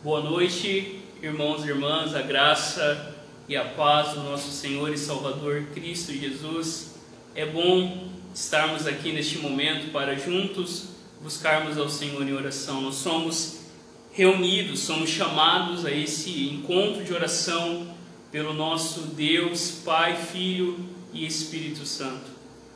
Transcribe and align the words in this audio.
Boa 0.00 0.20
noite, 0.20 1.00
irmãos 1.20 1.64
e 1.64 1.70
irmãs, 1.70 2.14
a 2.14 2.22
graça 2.22 3.16
e 3.48 3.56
a 3.56 3.64
paz 3.64 4.12
do 4.12 4.22
nosso 4.22 4.52
Senhor 4.52 4.94
e 4.94 4.96
Salvador 4.96 5.70
Cristo 5.74 6.12
Jesus. 6.12 6.94
É 7.34 7.44
bom 7.44 8.06
estarmos 8.32 8.86
aqui 8.86 9.10
neste 9.10 9.38
momento 9.38 9.90
para 9.90 10.14
juntos 10.14 10.90
buscarmos 11.20 11.76
ao 11.76 11.88
Senhor 11.88 12.22
em 12.22 12.32
oração. 12.32 12.80
Nós 12.80 12.94
somos 12.94 13.62
reunidos, 14.12 14.78
somos 14.82 15.10
chamados 15.10 15.84
a 15.84 15.90
esse 15.90 16.48
encontro 16.48 17.02
de 17.02 17.12
oração 17.12 17.92
pelo 18.30 18.54
nosso 18.54 19.00
Deus, 19.00 19.82
Pai, 19.84 20.14
Filho 20.14 20.78
e 21.12 21.26
Espírito 21.26 21.84
Santo. 21.84 22.30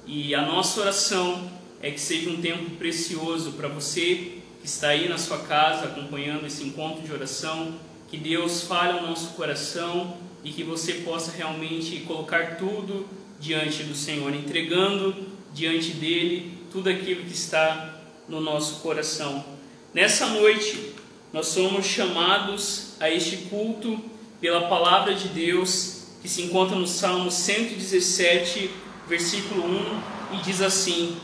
E 0.04 0.34
a 0.34 0.44
nossa 0.44 0.80
oração 0.80 1.48
é 1.80 1.88
que 1.92 2.00
seja 2.00 2.28
um 2.30 2.42
tempo 2.42 2.70
precioso 2.70 3.52
para 3.52 3.68
você 3.68 4.41
que 4.62 4.68
está 4.68 4.90
aí 4.90 5.08
na 5.08 5.18
sua 5.18 5.40
casa 5.40 5.86
acompanhando 5.86 6.46
esse 6.46 6.62
encontro 6.62 7.02
de 7.02 7.12
oração, 7.12 7.74
que 8.08 8.16
Deus 8.16 8.62
fale 8.62 8.96
ao 8.96 9.04
nosso 9.04 9.30
coração 9.30 10.16
e 10.44 10.52
que 10.52 10.62
você 10.62 10.94
possa 10.94 11.32
realmente 11.32 11.98
colocar 12.06 12.56
tudo 12.58 13.08
diante 13.40 13.82
do 13.82 13.94
Senhor, 13.94 14.32
entregando 14.32 15.16
diante 15.52 15.90
dele 15.94 16.58
tudo 16.70 16.88
aquilo 16.88 17.24
que 17.24 17.34
está 17.34 18.02
no 18.28 18.40
nosso 18.40 18.76
coração. 18.82 19.44
Nessa 19.92 20.28
noite, 20.28 20.94
nós 21.32 21.48
somos 21.48 21.84
chamados 21.84 22.94
a 23.00 23.10
este 23.10 23.38
culto 23.48 24.00
pela 24.40 24.68
palavra 24.68 25.12
de 25.12 25.26
Deus 25.26 26.04
que 26.22 26.28
se 26.28 26.42
encontra 26.42 26.76
no 26.76 26.86
Salmo 26.86 27.32
117, 27.32 28.70
versículo 29.08 29.64
1, 29.64 30.36
e 30.36 30.42
diz 30.44 30.62
assim: 30.62 31.16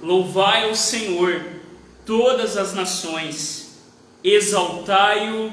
Louvai 0.00 0.64
ao 0.64 0.74
Senhor 0.74 1.51
todas 2.04 2.56
as 2.56 2.74
nações, 2.74 3.78
exaltai-o 4.22 5.52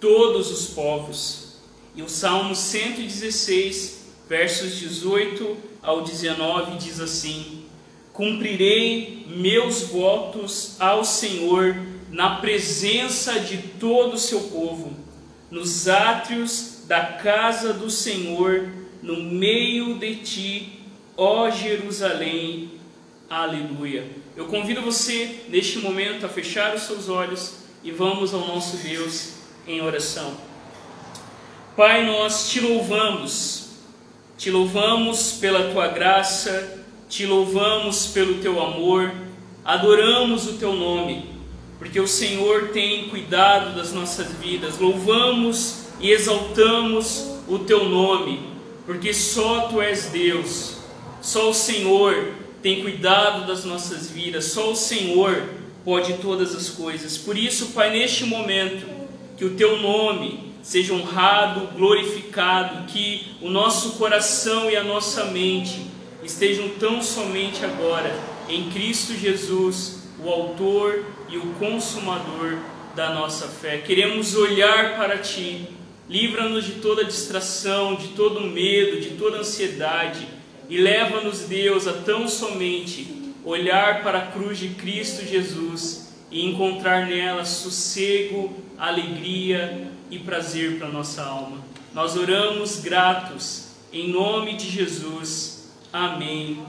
todos 0.00 0.50
os 0.50 0.66
povos. 0.68 1.54
E 1.96 2.02
o 2.02 2.08
Salmo 2.08 2.54
116, 2.54 4.06
versos 4.28 4.76
18 4.78 5.56
ao 5.82 6.02
19 6.02 6.76
diz 6.78 7.00
assim: 7.00 7.64
Cumprirei 8.12 9.26
meus 9.28 9.82
votos 9.82 10.76
ao 10.80 11.04
Senhor 11.04 11.76
na 12.10 12.36
presença 12.36 13.40
de 13.40 13.58
todo 13.58 14.14
o 14.14 14.18
seu 14.18 14.40
povo, 14.42 14.92
nos 15.50 15.88
átrios 15.88 16.82
da 16.86 17.02
casa 17.04 17.72
do 17.72 17.90
Senhor, 17.90 18.68
no 19.02 19.22
meio 19.22 19.98
de 19.98 20.16
ti, 20.16 20.80
ó 21.16 21.50
Jerusalém. 21.50 22.72
Aleluia. 23.28 24.23
Eu 24.36 24.46
convido 24.46 24.82
você 24.82 25.44
neste 25.48 25.78
momento 25.78 26.26
a 26.26 26.28
fechar 26.28 26.74
os 26.74 26.82
seus 26.82 27.08
olhos 27.08 27.52
e 27.84 27.92
vamos 27.92 28.34
ao 28.34 28.40
nosso 28.40 28.78
Deus 28.78 29.34
em 29.64 29.80
oração. 29.80 30.36
Pai, 31.76 32.04
nós 32.04 32.50
te 32.50 32.58
louvamos, 32.58 33.68
te 34.36 34.50
louvamos 34.50 35.34
pela 35.40 35.70
tua 35.70 35.86
graça, 35.86 36.84
te 37.08 37.24
louvamos 37.26 38.08
pelo 38.08 38.40
teu 38.40 38.60
amor, 38.60 39.14
adoramos 39.64 40.48
o 40.48 40.54
teu 40.54 40.72
nome, 40.72 41.30
porque 41.78 42.00
o 42.00 42.08
Senhor 42.08 42.70
tem 42.70 43.08
cuidado 43.10 43.76
das 43.76 43.92
nossas 43.92 44.32
vidas, 44.32 44.80
louvamos 44.80 45.84
e 46.00 46.10
exaltamos 46.10 47.38
o 47.46 47.60
teu 47.60 47.88
nome, 47.88 48.40
porque 48.84 49.14
só 49.14 49.68
tu 49.68 49.80
és 49.80 50.06
Deus, 50.06 50.78
só 51.22 51.50
o 51.50 51.54
Senhor 51.54 52.43
tem 52.64 52.80
cuidado 52.80 53.46
das 53.46 53.62
nossas 53.62 54.10
vidas, 54.10 54.46
só 54.46 54.72
o 54.72 54.74
Senhor 54.74 55.50
pode 55.84 56.14
todas 56.14 56.56
as 56.56 56.70
coisas. 56.70 57.18
Por 57.18 57.36
isso, 57.36 57.72
Pai, 57.74 57.90
neste 57.90 58.24
momento, 58.24 58.86
que 59.36 59.44
o 59.44 59.54
teu 59.54 59.82
nome 59.82 60.54
seja 60.62 60.94
honrado, 60.94 61.76
glorificado, 61.76 62.86
que 62.90 63.36
o 63.42 63.50
nosso 63.50 63.98
coração 63.98 64.70
e 64.70 64.76
a 64.76 64.82
nossa 64.82 65.26
mente 65.26 65.78
estejam 66.22 66.70
tão 66.80 67.02
somente 67.02 67.62
agora 67.62 68.18
em 68.48 68.70
Cristo 68.70 69.12
Jesus, 69.12 70.08
o 70.18 70.30
Autor 70.30 71.04
e 71.28 71.36
o 71.36 71.52
Consumador 71.58 72.56
da 72.96 73.12
nossa 73.12 73.46
fé. 73.46 73.76
Queremos 73.76 74.34
olhar 74.36 74.96
para 74.96 75.18
Ti, 75.18 75.68
livra-nos 76.08 76.64
de 76.64 76.72
toda 76.76 77.04
distração, 77.04 77.94
de 77.94 78.08
todo 78.08 78.40
medo, 78.40 79.02
de 79.02 79.10
toda 79.18 79.40
ansiedade 79.40 80.26
e 80.68 80.78
leva-nos, 80.78 81.40
Deus, 81.40 81.86
a 81.86 81.92
tão 81.92 82.26
somente 82.26 83.34
olhar 83.44 84.02
para 84.02 84.18
a 84.18 84.26
cruz 84.26 84.58
de 84.58 84.68
Cristo 84.70 85.24
Jesus 85.24 86.14
e 86.30 86.46
encontrar 86.46 87.06
nela 87.06 87.44
sossego, 87.44 88.54
alegria 88.78 89.90
e 90.10 90.18
prazer 90.18 90.78
para 90.78 90.88
nossa 90.88 91.22
alma. 91.22 91.58
Nós 91.92 92.16
oramos 92.16 92.80
gratos 92.80 93.68
em 93.92 94.08
nome 94.08 94.56
de 94.56 94.68
Jesus. 94.68 95.72
Amém 95.92 96.64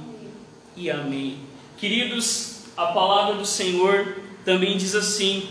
e 0.76 0.92
amém. 0.92 1.40
Queridos, 1.78 2.66
a 2.78 2.88
palavra 2.88 3.36
do 3.36 3.46
Senhor 3.46 4.18
também 4.44 4.78
diz 4.78 4.94
assim: 4.94 5.50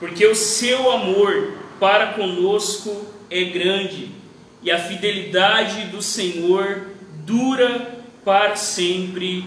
porque 0.00 0.26
o 0.26 0.34
seu 0.34 0.90
amor 0.90 1.54
para 1.80 2.12
conosco 2.12 3.06
é 3.30 3.44
grande 3.44 4.10
e 4.62 4.70
a 4.70 4.78
fidelidade 4.78 5.86
do 5.86 6.02
Senhor 6.02 6.97
dura 7.28 8.00
para 8.24 8.56
sempre. 8.56 9.44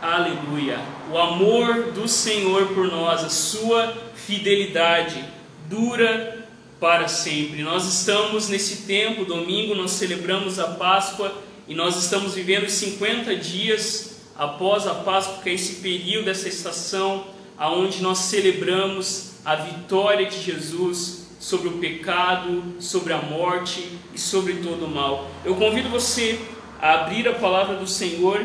Aleluia. 0.00 0.78
O 1.10 1.18
amor 1.18 1.90
do 1.90 2.06
Senhor 2.06 2.68
por 2.68 2.86
nós, 2.86 3.24
a 3.24 3.28
sua 3.28 3.92
fidelidade 4.14 5.22
dura 5.68 6.46
para 6.78 7.08
sempre. 7.08 7.62
Nós 7.62 7.92
estamos 7.92 8.48
nesse 8.48 8.86
tempo, 8.86 9.24
domingo, 9.24 9.74
nós 9.74 9.90
celebramos 9.90 10.60
a 10.60 10.68
Páscoa 10.68 11.42
e 11.66 11.74
nós 11.74 11.96
estamos 11.96 12.34
vivendo 12.34 12.68
50 12.68 13.34
dias 13.34 14.20
após 14.36 14.86
a 14.86 14.94
Páscoa, 14.94 15.42
que 15.42 15.50
é 15.50 15.54
esse 15.54 15.80
período, 15.80 16.30
essa 16.30 16.48
estação, 16.48 17.26
aonde 17.58 18.00
nós 18.00 18.18
celebramos 18.18 19.32
a 19.44 19.56
vitória 19.56 20.26
de 20.26 20.40
Jesus 20.40 21.26
sobre 21.40 21.68
o 21.68 21.72
pecado, 21.72 22.74
sobre 22.78 23.12
a 23.12 23.20
morte 23.20 23.98
e 24.14 24.18
sobre 24.18 24.54
todo 24.54 24.84
o 24.84 24.88
mal. 24.88 25.28
Eu 25.44 25.56
convido 25.56 25.88
você 25.88 26.40
a 26.82 26.94
abrir 26.94 27.28
a 27.28 27.34
palavra 27.34 27.76
do 27.76 27.86
Senhor 27.86 28.44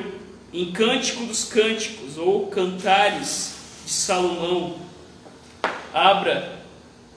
em 0.53 0.71
Cântico 0.71 1.25
dos 1.25 1.45
Cânticos 1.45 2.19
ou 2.19 2.45
Cantares 2.47 3.55
de 3.83 3.91
Salomão. 3.91 4.79
Abra 5.91 6.61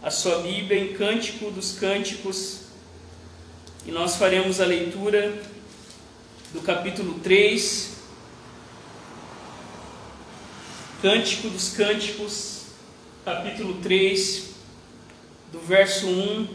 a 0.02 0.10
sua 0.10 0.38
Bíblia 0.38 0.80
em 0.80 0.94
Cântico 0.94 1.50
dos 1.50 1.72
Cânticos 1.72 2.62
e 3.84 3.90
nós 3.90 4.16
faremos 4.16 4.62
a 4.62 4.64
leitura 4.64 5.42
do 6.54 6.62
capítulo 6.62 7.20
3. 7.20 7.98
Cântico 11.02 11.50
dos 11.50 11.68
Cânticos, 11.68 12.62
capítulo 13.26 13.74
3, 13.82 14.54
do 15.52 15.60
verso 15.60 16.06
1 16.06 16.48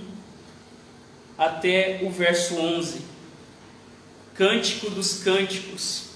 até 1.38 2.00
o 2.02 2.10
verso 2.10 2.56
11. 2.56 3.15
Cântico 4.36 4.90
dos 4.90 5.24
Cânticos, 5.24 6.10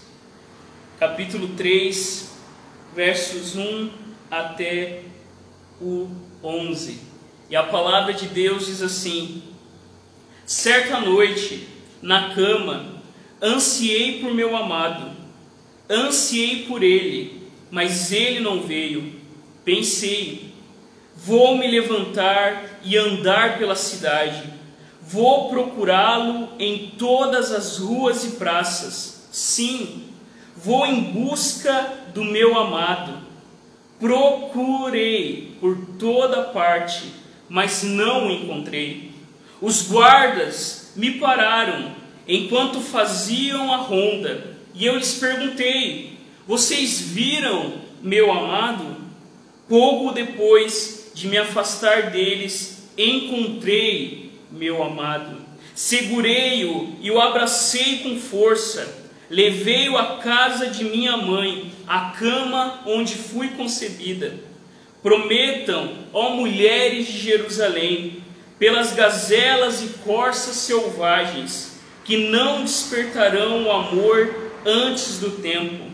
capítulo 0.99 1.55
3, 1.55 2.29
versos 2.93 3.55
1 3.55 3.89
até 4.29 5.03
o 5.79 6.09
11. 6.43 6.99
E 7.49 7.55
a 7.55 7.63
palavra 7.63 8.13
de 8.13 8.27
Deus 8.27 8.65
diz 8.65 8.81
assim: 8.81 9.41
Certa 10.45 10.99
noite, 10.99 11.65
na 12.01 12.35
cama, 12.35 13.01
ansiei 13.41 14.19
por 14.19 14.33
meu 14.33 14.53
amado, 14.53 15.15
ansiei 15.89 16.65
por 16.65 16.83
ele, 16.83 17.43
mas 17.71 18.11
ele 18.11 18.41
não 18.41 18.63
veio. 18.63 19.13
Pensei, 19.63 20.53
vou 21.15 21.57
me 21.57 21.71
levantar 21.71 22.81
e 22.83 22.97
andar 22.97 23.57
pela 23.57 23.77
cidade 23.77 24.58
Vou 25.11 25.49
procurá-lo 25.49 26.49
em 26.59 26.91
todas 26.95 27.51
as 27.51 27.79
ruas 27.79 28.23
e 28.25 28.31
praças. 28.33 29.27
Sim, 29.31 30.03
vou 30.55 30.85
em 30.85 31.01
busca 31.01 31.93
do 32.13 32.23
meu 32.23 32.55
amado. 32.55 33.17
Procurei 33.99 35.57
por 35.59 35.75
toda 35.97 36.43
parte, 36.43 37.11
mas 37.49 37.81
não 37.81 38.27
o 38.27 38.31
encontrei. 38.31 39.11
Os 39.59 39.87
guardas 39.87 40.93
me 40.95 41.13
pararam 41.13 41.91
enquanto 42.27 42.79
faziam 42.79 43.73
a 43.73 43.77
ronda, 43.77 44.57
e 44.75 44.85
eu 44.85 44.95
lhes 44.95 45.15
perguntei: 45.15 46.19
Vocês 46.47 47.01
viram 47.01 47.73
meu 47.99 48.31
amado? 48.31 48.95
Pouco 49.67 50.13
depois 50.13 51.11
de 51.15 51.27
me 51.27 51.37
afastar 51.39 52.11
deles, 52.11 52.91
encontrei 52.95 54.28
meu 54.59 54.83
amado. 54.83 55.37
Segurei-o 55.73 56.97
e 57.01 57.09
o 57.09 57.19
abracei 57.19 57.99
com 57.99 58.19
força. 58.19 58.99
Levei-o 59.29 59.97
à 59.97 60.17
casa 60.17 60.67
de 60.67 60.83
minha 60.83 61.15
mãe, 61.15 61.71
à 61.87 62.11
cama 62.11 62.81
onde 62.85 63.15
fui 63.15 63.47
concebida. 63.49 64.35
Prometam, 65.01 65.93
ó 66.11 66.31
mulheres 66.31 67.07
de 67.07 67.17
Jerusalém, 67.17 68.21
pelas 68.57 68.91
gazelas 68.91 69.81
e 69.81 69.87
corças 69.99 70.57
selvagens, 70.57 71.79
que 72.03 72.17
não 72.29 72.63
despertarão 72.63 73.63
o 73.63 73.71
amor 73.71 74.51
antes 74.65 75.19
do 75.19 75.31
tempo. 75.41 75.85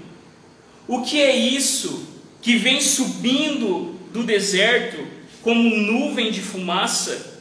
O 0.88 1.04
que 1.04 1.22
é 1.22 1.36
isso 1.36 2.08
que 2.42 2.58
vem 2.58 2.82
subindo 2.82 4.00
do 4.12 4.24
deserto 4.24 5.06
como 5.44 5.70
nuvem 5.70 6.32
de 6.32 6.42
fumaça? 6.42 7.35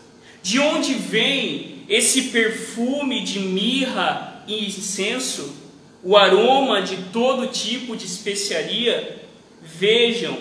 De 0.44 0.61
onde 0.61 0.93
vem 0.93 1.87
esse 1.88 2.25
perfume 2.25 3.25
de 3.25 3.38
mirra 3.38 4.44
e 4.46 4.67
incenso? 4.67 5.55
O 6.02 6.19
aroma 6.19 6.82
de 6.82 6.99
todo 7.05 7.46
tipo 7.46 7.96
de 7.96 8.05
especiaria? 8.05 9.25
Vejam, 9.62 10.37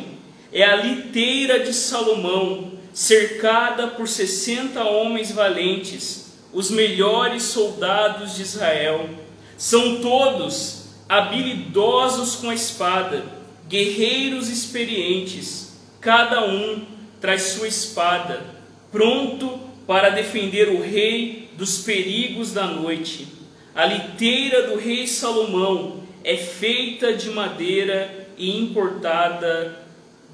é 0.52 0.62
a 0.62 0.76
liteira 0.76 1.62
de 1.62 1.74
Salomão, 1.74 2.74
cercada 2.94 3.88
por 3.88 4.10
sessenta 4.10 4.84
homens 4.84 5.32
valentes, 5.32 6.34
os 6.52 6.70
melhores 6.70 7.44
soldados 7.44 8.36
de 8.36 8.42
Israel. 8.42 9.10
São 9.58 10.02
todos 10.02 10.88
habilidosos 11.08 12.36
com 12.36 12.50
a 12.50 12.54
espada, 12.54 13.24
guerreiros 13.70 14.50
experientes, 14.50 15.78
cada 16.02 16.46
um 16.46 16.86
traz 17.22 17.44
sua 17.44 17.70
espada, 17.70 18.46
pronto 18.92 19.72
para 19.86 20.10
defender 20.10 20.70
o 20.70 20.82
rei 20.82 21.50
dos 21.58 21.80
perigos 21.80 22.52
da 22.52 22.68
noite. 22.68 23.28
A 23.76 23.86
liteira 23.86 24.68
do 24.68 24.78
rei 24.78 25.08
Salomão 25.08 26.04
é 26.24 26.38
feita 26.38 27.14
de 27.14 27.30
madeira 27.30 28.28
e 28.38 28.58
importada 28.60 29.84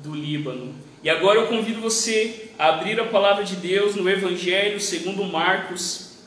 do 0.04 0.14
Líbano. 0.14 0.76
E 1.04 1.10
agora 1.10 1.40
eu 1.40 1.48
convido 1.48 1.80
você 1.80 2.50
a 2.60 2.68
abrir 2.68 3.00
a 3.00 3.06
palavra 3.06 3.44
de 3.44 3.56
Deus 3.56 3.96
no 3.96 4.10
Evangelho 4.10 4.80
segundo 4.80 5.24
Marcos, 5.24 6.18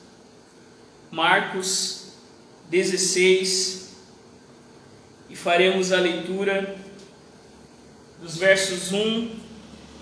Marcos 1.10 2.14
16, 2.70 3.94
e 5.28 5.36
faremos 5.36 5.92
a 5.92 6.00
leitura 6.00 6.74
dos 8.22 8.36
versos 8.38 8.92
1 8.92 9.30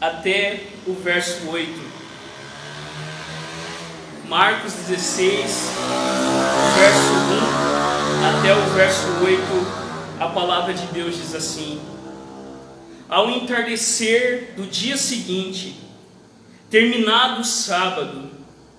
até 0.00 0.60
o 0.86 0.92
verso 0.92 1.48
8. 1.50 1.89
Marcos 4.30 4.74
16, 4.74 5.72
verso 6.78 7.12
1 8.22 8.38
até 8.38 8.54
o 8.54 8.62
verso 8.76 9.08
8, 9.24 9.42
a 10.20 10.28
palavra 10.28 10.72
de 10.72 10.86
Deus 10.92 11.16
diz 11.16 11.34
assim: 11.34 11.80
Ao 13.08 13.28
entardecer 13.28 14.52
do 14.56 14.68
dia 14.68 14.96
seguinte, 14.96 15.80
terminado 16.70 17.40
o 17.40 17.44
sábado, 17.44 18.30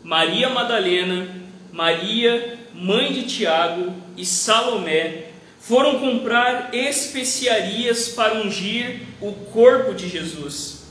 Maria 0.02 0.50
Madalena, 0.50 1.36
Maria, 1.74 2.58
mãe 2.74 3.12
de 3.12 3.24
Tiago 3.24 3.94
e 4.16 4.26
Salomé 4.26 5.32
foram 5.60 6.00
comprar 6.00 6.74
especiarias 6.74 8.08
para 8.08 8.36
ungir 8.36 9.02
o 9.20 9.34
corpo 9.34 9.94
de 9.94 10.08
Jesus. 10.08 10.86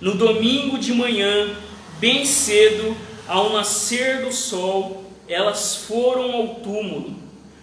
No 0.00 0.14
domingo 0.14 0.78
de 0.78 0.94
manhã, 0.94 1.54
bem 2.00 2.24
cedo, 2.24 2.96
ao 3.30 3.52
nascer 3.52 4.22
do 4.22 4.32
sol, 4.32 5.04
elas 5.28 5.76
foram 5.76 6.32
ao 6.32 6.48
túmulo. 6.56 7.14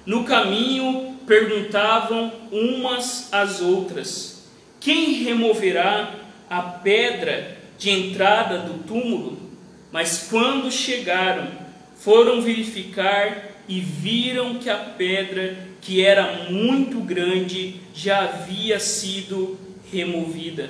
No 0.05 0.23
caminho, 0.23 1.17
perguntavam 1.27 2.31
umas 2.49 3.27
às 3.33 3.59
outras: 3.59 4.47
Quem 4.79 5.23
removerá 5.25 6.15
a 6.49 6.61
pedra 6.61 7.57
de 7.77 7.89
entrada 7.89 8.59
do 8.59 8.81
túmulo? 8.85 9.37
Mas 9.91 10.27
quando 10.29 10.71
chegaram, 10.71 11.49
foram 11.97 12.41
verificar 12.41 13.49
e 13.67 13.81
viram 13.81 14.55
que 14.55 14.69
a 14.69 14.77
pedra, 14.77 15.57
que 15.81 16.01
era 16.01 16.45
muito 16.49 17.01
grande, 17.01 17.81
já 17.93 18.21
havia 18.21 18.79
sido 18.79 19.59
removida. 19.91 20.69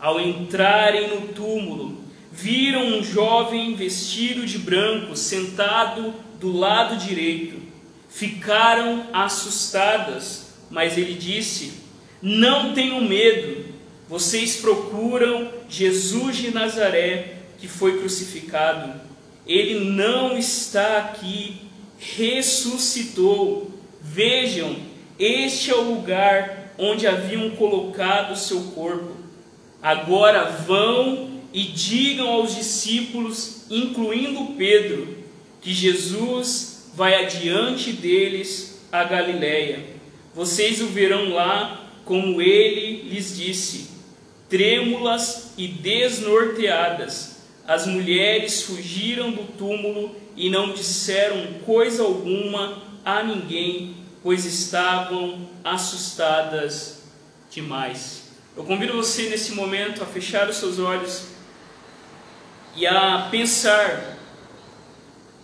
Ao 0.00 0.20
entrarem 0.20 1.06
no 1.06 1.28
túmulo, 1.28 2.03
viram 2.34 2.98
um 2.98 3.04
jovem 3.04 3.76
vestido 3.76 4.44
de 4.44 4.58
branco 4.58 5.16
sentado 5.16 6.12
do 6.40 6.50
lado 6.50 6.96
direito. 6.96 7.62
Ficaram 8.08 9.06
assustadas, 9.12 10.54
mas 10.68 10.98
ele 10.98 11.14
disse: 11.14 11.74
Não 12.20 12.74
tenham 12.74 13.00
medo, 13.00 13.66
vocês 14.08 14.56
procuram 14.56 15.48
Jesus 15.68 16.36
de 16.36 16.50
Nazaré 16.50 17.38
que 17.58 17.68
foi 17.68 17.98
crucificado. 17.98 19.00
Ele 19.46 19.90
não 19.90 20.36
está 20.36 20.98
aqui, 20.98 21.60
ressuscitou. 21.98 23.70
Vejam, 24.00 24.76
este 25.18 25.70
é 25.70 25.74
o 25.74 25.94
lugar 25.94 26.72
onde 26.76 27.06
haviam 27.06 27.50
colocado 27.50 28.36
seu 28.36 28.60
corpo. 28.74 29.12
Agora 29.80 30.50
vão 30.50 31.34
e 31.54 31.62
digam 31.62 32.26
aos 32.28 32.56
discípulos, 32.56 33.62
incluindo 33.70 34.56
Pedro, 34.58 35.16
que 35.62 35.72
Jesus 35.72 36.90
vai 36.96 37.24
adiante 37.24 37.92
deles 37.92 38.80
a 38.90 39.04
Galiléia. 39.04 39.86
Vocês 40.34 40.82
o 40.82 40.88
verão 40.88 41.30
lá, 41.30 41.88
como 42.04 42.42
ele 42.42 43.08
lhes 43.08 43.36
disse. 43.36 43.90
Trêmulas 44.48 45.52
e 45.56 45.68
desnorteadas, 45.68 47.36
as 47.66 47.86
mulheres 47.86 48.62
fugiram 48.62 49.30
do 49.30 49.44
túmulo 49.56 50.14
e 50.36 50.50
não 50.50 50.72
disseram 50.72 51.60
coisa 51.64 52.02
alguma 52.02 52.82
a 53.04 53.22
ninguém, 53.22 53.94
pois 54.24 54.44
estavam 54.44 55.48
assustadas 55.62 57.04
demais. 57.48 58.24
Eu 58.56 58.64
convido 58.64 58.92
você 58.92 59.28
nesse 59.28 59.52
momento 59.52 60.02
a 60.02 60.06
fechar 60.06 60.48
os 60.48 60.56
seus 60.56 60.78
olhos 60.80 61.33
e 62.76 62.86
a 62.86 63.28
pensar 63.30 64.18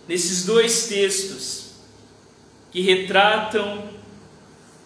nesses 0.07 0.45
dois 0.45 0.87
textos 0.87 1.71
que 2.71 2.81
retratam 2.81 3.89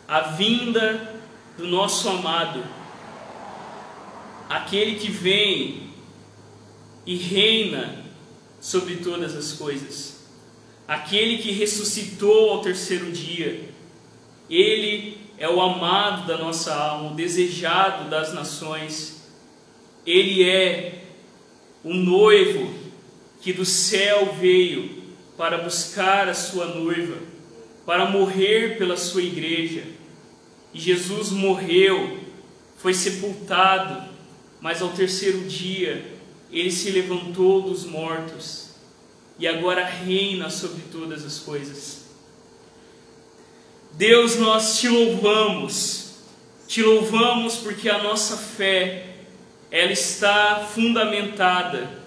a 0.07 0.21
vinda 0.21 1.15
do 1.57 1.67
nosso 1.67 2.07
amado, 2.09 2.63
aquele 4.49 4.99
que 4.99 5.09
vem 5.09 5.89
e 7.05 7.15
reina 7.15 8.03
sobre 8.59 8.97
todas 8.97 9.35
as 9.35 9.53
coisas, 9.53 10.25
aquele 10.87 11.37
que 11.37 11.51
ressuscitou 11.51 12.51
ao 12.51 12.61
terceiro 12.61 13.11
dia. 13.11 13.69
Ele 14.49 15.17
é 15.37 15.49
o 15.49 15.59
amado 15.59 16.27
da 16.27 16.37
nossa 16.37 16.73
alma, 16.73 17.11
o 17.11 17.15
desejado 17.15 18.09
das 18.09 18.33
nações. 18.33 19.23
Ele 20.05 20.47
é 20.47 21.04
o 21.85 21.93
noivo 21.93 22.73
que 23.41 23.53
do 23.53 23.63
céu 23.63 24.35
veio 24.39 25.03
para 25.37 25.59
buscar 25.59 26.27
a 26.27 26.33
sua 26.33 26.65
noiva, 26.65 27.15
para 27.85 28.09
morrer 28.09 28.79
pela 28.79 28.97
sua 28.97 29.21
igreja. 29.21 29.83
E 30.73 30.79
Jesus 30.79 31.29
morreu, 31.29 32.19
foi 32.77 32.91
sepultado, 32.91 34.09
mas 34.59 34.81
ao 34.81 34.89
terceiro 34.89 35.41
dia 35.41 36.11
ele 36.51 36.71
se 36.71 36.89
levantou 36.89 37.61
dos 37.61 37.85
mortos 37.85 38.69
e 39.37 39.47
agora 39.47 39.85
reina 39.85 40.49
sobre 40.49 40.81
todas 40.91 41.23
as 41.23 41.37
coisas. 41.37 42.05
Deus, 43.91 44.37
nós 44.37 44.79
te 44.79 44.89
louvamos, 44.89 46.15
te 46.67 46.81
louvamos 46.81 47.57
porque 47.57 47.87
a 47.89 48.01
nossa 48.01 48.35
fé 48.37 49.04
ela 49.75 49.91
está 49.91 50.65
fundamentada 50.73 51.99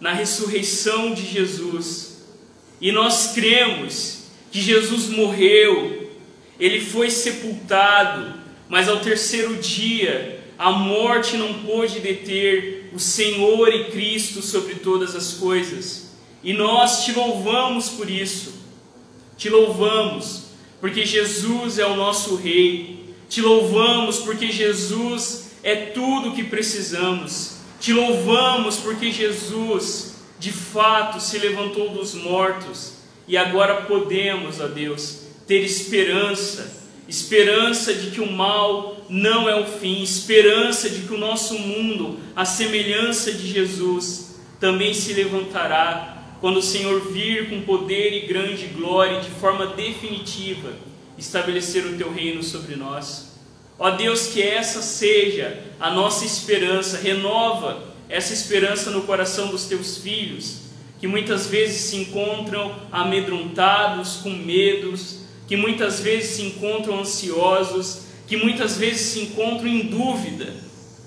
na 0.00 0.12
ressurreição 0.12 1.14
de 1.14 1.24
Jesus. 1.24 2.24
E 2.80 2.90
nós 2.90 3.30
cremos 3.32 4.24
que 4.50 4.60
Jesus 4.60 5.06
morreu, 5.06 6.10
ele 6.58 6.80
foi 6.80 7.08
sepultado, 7.08 8.34
mas 8.68 8.88
ao 8.88 8.98
terceiro 8.98 9.54
dia 9.54 10.42
a 10.58 10.72
morte 10.72 11.36
não 11.36 11.54
pôde 11.62 12.00
deter 12.00 12.90
o 12.92 12.98
Senhor 12.98 13.72
e 13.72 13.84
Cristo 13.84 14.42
sobre 14.42 14.74
todas 14.74 15.14
as 15.14 15.34
coisas. 15.34 16.10
E 16.42 16.52
nós 16.52 17.04
te 17.04 17.12
louvamos 17.12 17.88
por 17.90 18.10
isso. 18.10 18.52
Te 19.36 19.48
louvamos 19.48 20.46
porque 20.80 21.06
Jesus 21.06 21.78
é 21.78 21.86
o 21.86 21.94
nosso 21.94 22.34
Rei. 22.34 23.14
Te 23.28 23.40
louvamos 23.40 24.18
porque 24.18 24.50
Jesus 24.50 25.45
é 25.66 25.74
tudo 25.74 26.28
o 26.28 26.32
que 26.32 26.44
precisamos. 26.44 27.56
Te 27.80 27.92
louvamos 27.92 28.76
porque 28.76 29.10
Jesus, 29.10 30.14
de 30.38 30.52
fato, 30.52 31.18
se 31.18 31.38
levantou 31.38 31.88
dos 31.90 32.14
mortos 32.14 32.92
e 33.26 33.36
agora 33.36 33.82
podemos, 33.82 34.60
ó 34.60 34.68
Deus, 34.68 35.22
ter 35.44 35.64
esperança 35.64 36.86
esperança 37.08 37.94
de 37.94 38.10
que 38.10 38.20
o 38.20 38.30
mal 38.30 39.04
não 39.08 39.48
é 39.48 39.54
o 39.60 39.64
fim, 39.64 40.02
esperança 40.02 40.90
de 40.90 41.02
que 41.02 41.14
o 41.14 41.18
nosso 41.18 41.56
mundo, 41.56 42.18
a 42.34 42.44
semelhança 42.44 43.32
de 43.32 43.46
Jesus, 43.46 44.40
também 44.58 44.92
se 44.92 45.12
levantará 45.12 46.36
quando 46.40 46.56
o 46.56 46.62
Senhor 46.62 47.12
vir 47.12 47.48
com 47.48 47.62
poder 47.62 48.12
e 48.12 48.26
grande 48.26 48.66
glória 48.66 49.20
de 49.20 49.30
forma 49.30 49.68
definitiva 49.68 50.72
estabelecer 51.16 51.86
o 51.86 51.96
teu 51.96 52.12
reino 52.12 52.42
sobre 52.42 52.74
nós. 52.74 53.35
Ó 53.78 53.90
Deus, 53.90 54.28
que 54.28 54.42
essa 54.42 54.80
seja 54.80 55.62
a 55.78 55.90
nossa 55.90 56.24
esperança, 56.24 56.98
renova 56.98 57.94
essa 58.08 58.32
esperança 58.32 58.90
no 58.90 59.02
coração 59.02 59.48
dos 59.48 59.64
teus 59.64 59.98
filhos, 59.98 60.58
que 60.98 61.06
muitas 61.06 61.46
vezes 61.46 61.82
se 61.82 61.96
encontram 61.96 62.74
amedrontados, 62.90 64.16
com 64.22 64.30
medos, 64.30 65.18
que 65.46 65.56
muitas 65.56 66.00
vezes 66.00 66.36
se 66.36 66.42
encontram 66.42 67.00
ansiosos, 67.00 68.02
que 68.26 68.36
muitas 68.36 68.76
vezes 68.78 69.02
se 69.08 69.20
encontram 69.20 69.68
em 69.68 69.86
dúvida, 69.86 70.54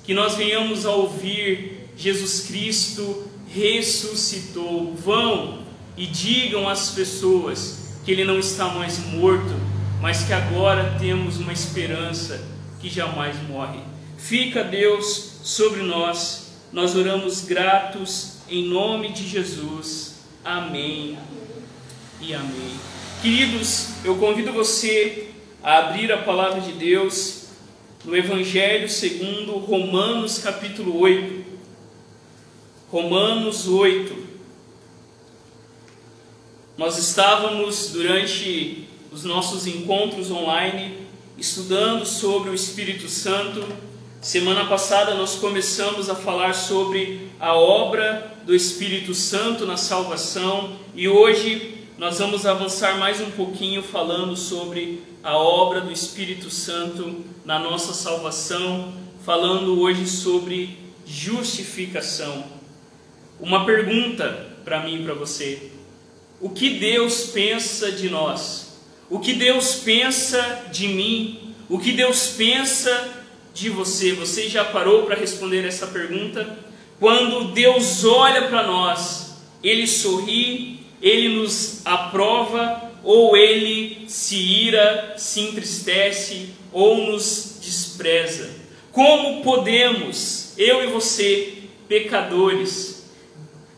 que 0.03 0.13
nós 0.13 0.35
venhamos 0.35 0.85
a 0.85 0.91
ouvir 0.91 1.89
Jesus 1.97 2.41
Cristo 2.47 3.27
ressuscitou. 3.53 4.93
Vão 4.95 5.63
e 5.97 6.05
digam 6.05 6.69
às 6.69 6.91
pessoas 6.91 7.97
que 8.05 8.11
ele 8.11 8.23
não 8.23 8.39
está 8.39 8.67
mais 8.69 8.99
morto, 9.05 9.53
mas 10.01 10.23
que 10.23 10.33
agora 10.33 10.95
temos 10.99 11.37
uma 11.37 11.51
esperança 11.51 12.58
que 12.79 12.89
jamais 12.89 13.35
morre. 13.47 13.79
Fica 14.17 14.63
Deus 14.63 15.39
sobre 15.43 15.81
nós. 15.81 16.53
Nós 16.71 16.95
oramos 16.95 17.41
gratos 17.41 18.37
em 18.49 18.65
nome 18.65 19.09
de 19.09 19.27
Jesus. 19.27 20.19
Amém 20.43 21.17
e 22.21 22.33
amém. 22.33 22.79
Queridos, 23.21 23.89
eu 24.03 24.17
convido 24.17 24.53
você 24.53 25.31
a 25.61 25.79
abrir 25.79 26.11
a 26.11 26.17
palavra 26.19 26.61
de 26.61 26.71
Deus 26.73 27.47
no 28.05 28.15
Evangelho 28.15 28.87
segundo 28.87 29.57
Romanos 29.57 30.39
capítulo 30.39 30.97
8. 30.99 31.43
Romanos 32.89 33.67
8. 33.67 34.29
Nós 36.77 36.97
estávamos 36.97 37.91
durante 37.91 38.87
os 39.11 39.25
nossos 39.25 39.67
encontros 39.67 40.31
online 40.31 41.08
estudando 41.39 42.05
sobre 42.05 42.49
o 42.49 42.53
Espírito 42.53 43.07
Santo. 43.07 43.65
Semana 44.21 44.65
passada 44.65 45.15
nós 45.15 45.35
começamos 45.35 46.09
a 46.09 46.15
falar 46.15 46.53
sobre 46.53 47.29
a 47.39 47.55
obra 47.55 48.35
do 48.45 48.53
Espírito 48.53 49.13
Santo 49.13 49.65
na 49.65 49.77
salvação 49.77 50.77
e 50.93 51.07
hoje 51.07 51.85
nós 51.97 52.19
vamos 52.19 52.45
avançar 52.45 52.97
mais 52.97 53.21
um 53.21 53.31
pouquinho 53.31 53.81
falando 53.81 54.35
sobre 54.35 55.01
a 55.23 55.37
obra 55.37 55.79
do 55.79 55.91
Espírito 55.91 56.49
Santo 56.49 57.23
na 57.45 57.57
nossa 57.57 57.93
salvação, 57.93 58.93
falando 59.25 59.79
hoje 59.79 60.07
sobre 60.07 60.77
justificação. 61.05 62.43
Uma 63.39 63.65
pergunta 63.65 64.47
para 64.65 64.83
mim 64.83 65.01
e 65.01 65.03
para 65.05 65.13
você: 65.13 65.71
o 66.41 66.49
que 66.49 66.71
Deus 66.71 67.27
pensa 67.27 67.91
de 67.91 68.09
nós? 68.09 68.68
O 69.09 69.19
que 69.19 69.33
Deus 69.33 69.75
pensa 69.75 70.67
de 70.71 70.87
mim? 70.87 71.55
O 71.67 71.79
que 71.79 71.93
Deus 71.93 72.35
pensa 72.37 73.09
de 73.53 73.67
você? 73.67 74.13
Você 74.13 74.47
já 74.47 74.63
parou 74.63 75.03
para 75.03 75.15
responder 75.15 75.65
essa 75.65 75.87
pergunta? 75.87 76.59
Quando 76.99 77.51
Deus 77.51 78.03
olha 78.05 78.47
para 78.49 78.67
nós, 78.67 79.37
Ele 79.63 79.87
sorri, 79.87 80.81
Ele 81.01 81.29
nos 81.29 81.81
aprova, 81.85 82.91
ou 83.03 83.35
Ele 83.35 84.05
se 84.07 84.35
ira, 84.35 85.15
se 85.17 85.41
entristece, 85.41 86.49
ou 86.71 87.11
nos 87.11 87.57
despreza? 87.63 88.51
Como 88.91 89.41
podemos, 89.41 90.53
eu 90.55 90.83
e 90.83 90.87
você, 90.87 91.63
pecadores, 91.87 93.09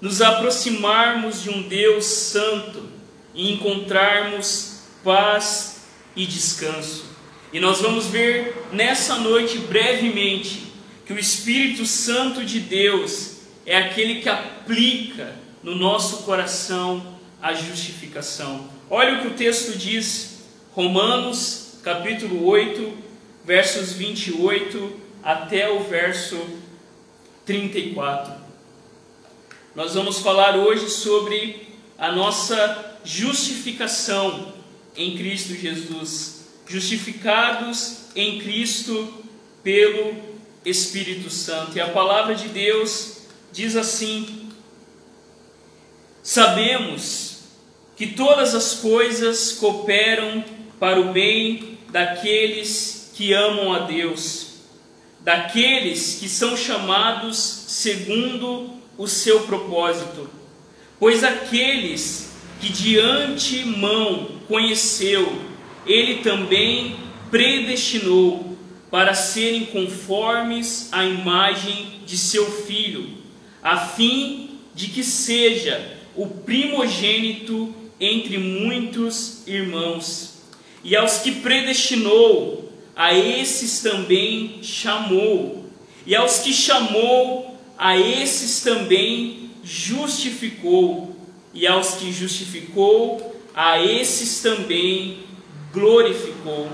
nos 0.02 0.22
aproximarmos 0.22 1.44
de 1.44 1.52
um 1.52 1.62
Deus 1.62 2.04
santo 2.06 2.90
e 3.34 3.54
encontrarmos 3.54 4.71
paz 5.04 5.82
e 6.16 6.26
descanso. 6.26 7.06
E 7.54 7.60
nós 7.60 7.82
vamos 7.82 8.08
ver 8.08 8.68
nessa 8.72 9.16
noite 9.16 9.58
brevemente 9.58 10.72
que 11.06 11.14
o 11.14 11.20
Espírito 11.20 11.86
Santo 11.86 12.46
de 12.46 12.60
Deus 12.60 13.38
é 13.66 13.78
aquele 13.78 14.22
que 14.22 14.30
aplica 14.30 15.36
no 15.62 15.76
nosso 15.76 16.24
coração 16.24 17.20
a 17.42 17.54
justificação. 17.54 18.70
Olha 18.90 19.18
o 19.18 19.22
que 19.22 19.28
o 19.28 19.34
texto 19.34 19.78
diz, 19.78 20.44
Romanos 20.72 21.80
capítulo 21.84 22.46
8, 22.46 22.98
versos 23.44 23.94
28 23.94 25.00
até 25.24 25.70
o 25.70 25.84
verso 25.84 26.38
34. 27.46 28.34
Nós 29.76 29.96
vamos 29.96 30.20
falar 30.20 30.56
hoje 30.56 30.90
sobre 30.90 31.68
a 31.98 32.12
nossa 32.12 33.00
justificação 33.04 34.54
em 34.96 35.18
Cristo 35.18 35.56
Jesus. 35.56 36.42
Justificados 36.68 38.06
em 38.16 38.40
Cristo 38.40 39.14
pelo 39.64 40.16
Espírito 40.66 41.30
Santo. 41.30 41.78
E 41.78 41.82
a 41.82 41.90
palavra 41.90 42.36
de 42.36 42.48
Deus 42.48 43.18
diz 43.52 43.76
assim: 43.76 44.50
Sabemos 46.24 47.40
que 47.96 48.08
todas 48.08 48.56
as 48.56 48.76
coisas 48.76 49.54
cooperam 49.54 50.44
para 50.80 51.00
o 51.00 51.12
bem 51.12 51.78
daqueles 51.90 53.12
que 53.14 53.34
amam 53.34 53.74
a 53.74 53.80
Deus, 53.80 54.48
daqueles 55.20 56.18
que 56.20 56.28
são 56.28 56.56
chamados 56.56 57.38
segundo 57.38 58.72
o 58.98 59.08
seu 59.08 59.42
propósito. 59.42 60.30
Pois 61.00 61.24
aqueles 61.24 62.31
que 62.62 62.72
de 62.72 63.00
antemão 63.00 64.30
conheceu, 64.48 65.42
ele 65.86 66.22
também 66.22 66.96
predestinou 67.32 68.56
para 68.92 69.16
serem 69.16 69.66
conformes 69.66 70.90
à 70.92 71.04
imagem 71.04 72.02
de 72.06 72.18
seu 72.18 72.46
filho, 72.46 73.10
a 73.64 73.78
fim 73.78 74.52
de 74.76 74.88
que 74.88 75.04
seja 75.04 75.98
o 76.16 76.28
primogênito 76.28 77.74
entre 78.00 78.38
muitos 78.38 79.48
irmãos. 79.48 80.42
E 80.84 80.96
aos 80.96 81.20
que 81.20 81.32
predestinou, 81.32 82.72
a 82.96 83.14
esses 83.14 83.82
também 83.82 84.60
chamou. 84.62 85.66
E 86.06 86.16
aos 86.16 86.40
que 86.40 86.54
chamou, 86.54 87.58
a 87.78 87.98
esses 87.98 88.62
também 88.62 89.52
justificou, 89.64 91.16
e 91.54 91.68
aos 91.68 91.96
que 91.96 92.12
justificou, 92.12 93.36
a 93.54 93.80
esses 93.80 94.42
também 94.42 95.24
glorificou. 95.74 96.70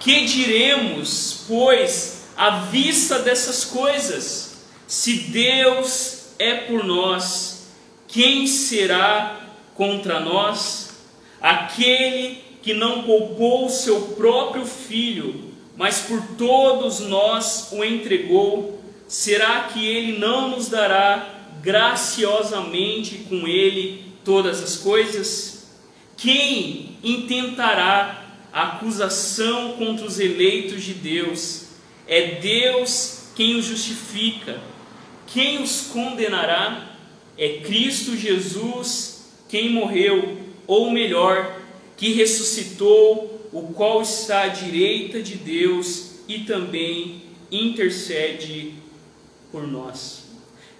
Que 0.00 0.24
diremos, 0.26 1.44
pois, 1.48 2.26
à 2.36 2.50
vista 2.66 3.18
dessas 3.18 3.64
coisas? 3.64 4.58
Se 4.86 5.14
Deus 5.30 6.28
é 6.38 6.54
por 6.54 6.84
nós, 6.84 7.68
quem 8.06 8.46
será 8.46 9.40
contra 9.74 10.20
nós? 10.20 10.90
Aquele 11.40 12.44
que 12.62 12.74
não 12.74 13.02
poupou 13.02 13.68
seu 13.68 14.00
próprio 14.16 14.66
filho, 14.66 15.52
mas 15.76 16.00
por 16.00 16.22
todos 16.36 17.00
nós 17.00 17.68
o 17.72 17.84
entregou 17.84 18.80
será 19.06 19.68
que 19.72 19.86
ele 19.86 20.18
não 20.18 20.50
nos 20.50 20.68
dará 20.68 21.35
graciosamente 21.66 23.26
com 23.28 23.44
ele 23.48 24.04
todas 24.24 24.62
as 24.62 24.76
coisas? 24.76 25.66
Quem 26.16 26.96
intentará 27.02 28.24
acusação 28.52 29.72
contra 29.72 30.06
os 30.06 30.20
eleitos 30.20 30.84
de 30.84 30.94
Deus? 30.94 31.64
É 32.06 32.36
Deus 32.40 33.30
quem 33.34 33.56
os 33.56 33.64
justifica. 33.64 34.60
Quem 35.26 35.60
os 35.60 35.88
condenará? 35.88 36.96
É 37.36 37.58
Cristo 37.58 38.16
Jesus 38.16 39.26
quem 39.48 39.70
morreu, 39.70 40.38
ou 40.66 40.90
melhor, 40.90 41.60
que 41.96 42.12
ressuscitou, 42.12 43.48
o 43.52 43.72
qual 43.74 44.02
está 44.02 44.42
à 44.42 44.48
direita 44.48 45.20
de 45.20 45.34
Deus 45.34 46.20
e 46.28 46.40
também 46.40 47.22
intercede 47.50 48.74
por 49.52 49.66
nós. 49.66 50.25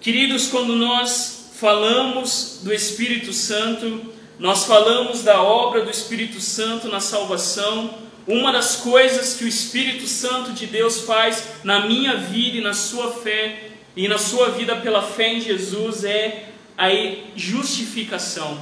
Queridos, 0.07 0.47
quando 0.47 0.73
nós 0.73 1.49
falamos 1.55 2.61
do 2.63 2.73
Espírito 2.73 3.33
Santo, 3.33 4.05
nós 4.39 4.63
falamos 4.63 5.21
da 5.21 5.43
obra 5.43 5.83
do 5.83 5.91
Espírito 5.91 6.39
Santo 6.39 6.87
na 6.87 7.01
salvação. 7.01 7.93
Uma 8.25 8.53
das 8.53 8.77
coisas 8.77 9.33
que 9.33 9.43
o 9.43 9.47
Espírito 9.49 10.07
Santo 10.07 10.53
de 10.53 10.65
Deus 10.65 11.01
faz 11.01 11.43
na 11.61 11.85
minha 11.85 12.15
vida 12.15 12.55
e 12.55 12.61
na 12.61 12.73
sua 12.73 13.11
fé 13.11 13.71
e 13.97 14.07
na 14.07 14.17
sua 14.17 14.51
vida 14.51 14.77
pela 14.77 15.01
fé 15.01 15.33
em 15.33 15.41
Jesus 15.41 16.05
é 16.05 16.51
a 16.77 16.87
justificação. 17.35 18.57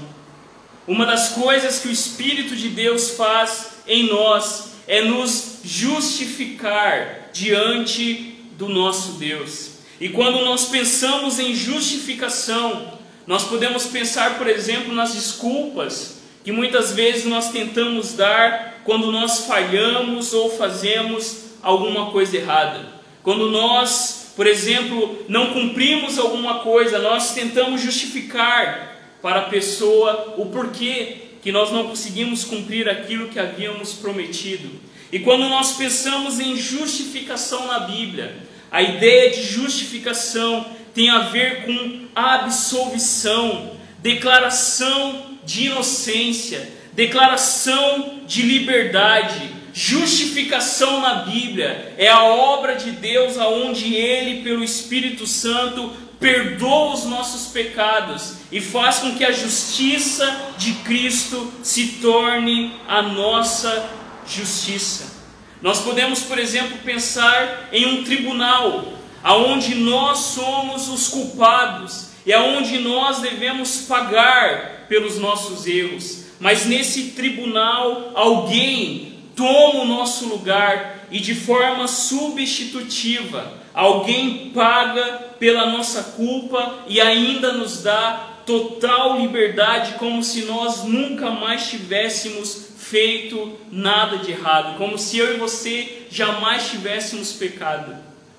Uma 0.87 1.05
das 1.05 1.29
coisas 1.29 1.77
que 1.77 1.89
o 1.89 1.91
Espírito 1.91 2.55
de 2.55 2.69
Deus 2.69 3.11
faz 3.11 3.83
em 3.85 4.09
nós 4.09 4.71
é 4.87 5.03
nos 5.03 5.59
justificar 5.63 7.29
diante 7.31 8.33
do 8.57 8.67
nosso 8.67 9.19
Deus. 9.19 9.74
E 9.99 10.09
quando 10.09 10.43
nós 10.43 10.65
pensamos 10.65 11.39
em 11.39 11.53
justificação, 11.53 12.99
nós 13.25 13.45
podemos 13.45 13.87
pensar, 13.87 14.37
por 14.37 14.47
exemplo, 14.47 14.93
nas 14.93 15.13
desculpas 15.13 16.21
que 16.43 16.51
muitas 16.51 16.91
vezes 16.91 17.25
nós 17.25 17.49
tentamos 17.51 18.13
dar 18.13 18.81
quando 18.83 19.11
nós 19.11 19.45
falhamos 19.45 20.31
ou 20.33 20.49
fazemos 20.49 21.45
alguma 21.63 22.11
coisa 22.11 22.37
errada. 22.37 22.87
Quando 23.23 23.49
nós, 23.49 24.33
por 24.35 24.45
exemplo, 24.45 25.25
não 25.27 25.53
cumprimos 25.53 26.19
alguma 26.19 26.59
coisa, 26.59 26.99
nós 26.99 27.33
tentamos 27.33 27.81
justificar 27.81 28.95
para 29.21 29.39
a 29.39 29.49
pessoa 29.49 30.35
o 30.37 30.45
porquê 30.47 31.17
que 31.41 31.51
nós 31.51 31.71
não 31.71 31.87
conseguimos 31.87 32.43
cumprir 32.43 32.87
aquilo 32.87 33.29
que 33.29 33.39
havíamos 33.39 33.93
prometido. 33.93 34.69
E 35.11 35.19
quando 35.19 35.49
nós 35.49 35.73
pensamos 35.73 36.39
em 36.39 36.55
justificação 36.55 37.65
na 37.65 37.79
Bíblia, 37.79 38.35
a 38.75 38.81
ideia 38.81 39.29
de 39.29 39.41
justificação 39.41 40.65
tem 40.93 41.09
a 41.09 41.29
ver 41.29 41.65
com 41.65 42.07
absolvição, 42.13 43.71
declaração 43.99 45.37
de 45.45 45.67
inocência, 45.67 46.69
declaração 46.91 48.19
de 48.27 48.41
liberdade. 48.41 49.49
Justificação 49.73 50.99
na 50.99 51.23
Bíblia 51.23 51.93
é 51.97 52.09
a 52.09 52.25
obra 52.25 52.75
de 52.75 52.91
Deus 52.91 53.37
aonde 53.37 53.95
ele 53.95 54.43
pelo 54.43 54.61
Espírito 54.61 55.25
Santo 55.25 55.93
perdoa 56.19 56.95
os 56.95 57.05
nossos 57.05 57.53
pecados 57.53 58.39
e 58.51 58.59
faz 58.59 58.99
com 58.99 59.15
que 59.15 59.23
a 59.23 59.31
justiça 59.31 60.53
de 60.57 60.73
Cristo 60.83 61.49
se 61.63 61.99
torne 62.01 62.73
a 62.89 63.01
nossa 63.01 63.89
justiça. 64.27 65.14
Nós 65.61 65.81
podemos, 65.81 66.21
por 66.21 66.37
exemplo, 66.37 66.77
pensar 66.83 67.69
em 67.71 67.85
um 67.85 68.03
tribunal, 68.03 68.93
aonde 69.23 69.75
nós 69.75 70.19
somos 70.19 70.87
os 70.87 71.07
culpados 71.07 72.09
e 72.25 72.33
aonde 72.33 72.79
nós 72.79 73.19
devemos 73.19 73.83
pagar 73.87 74.85
pelos 74.87 75.17
nossos 75.17 75.65
erros. 75.65 76.25
Mas 76.39 76.65
nesse 76.65 77.11
tribunal, 77.11 78.11
alguém 78.13 79.13
toma 79.35 79.81
o 79.81 79.85
nosso 79.85 80.27
lugar 80.27 81.07
e 81.11 81.19
de 81.19 81.35
forma 81.35 81.87
substitutiva, 81.87 83.53
alguém 83.73 84.51
paga 84.53 85.35
pela 85.39 85.67
nossa 85.67 86.03
culpa 86.15 86.79
e 86.87 86.99
ainda 86.99 87.53
nos 87.53 87.83
dá 87.83 88.35
total 88.45 89.19
liberdade, 89.19 89.93
como 89.93 90.23
se 90.23 90.43
nós 90.43 90.83
nunca 90.83 91.31
mais 91.31 91.69
tivéssemos 91.69 92.64
feito 92.89 93.57
nada 93.71 94.17
de 94.17 94.31
errado, 94.31 94.77
como 94.77 94.97
se 94.97 95.17
eu 95.17 95.33
e 95.33 95.37
você 95.37 96.03
jamais 96.09 96.69
tivéssemos 96.69 97.33
pecado. 97.33 97.95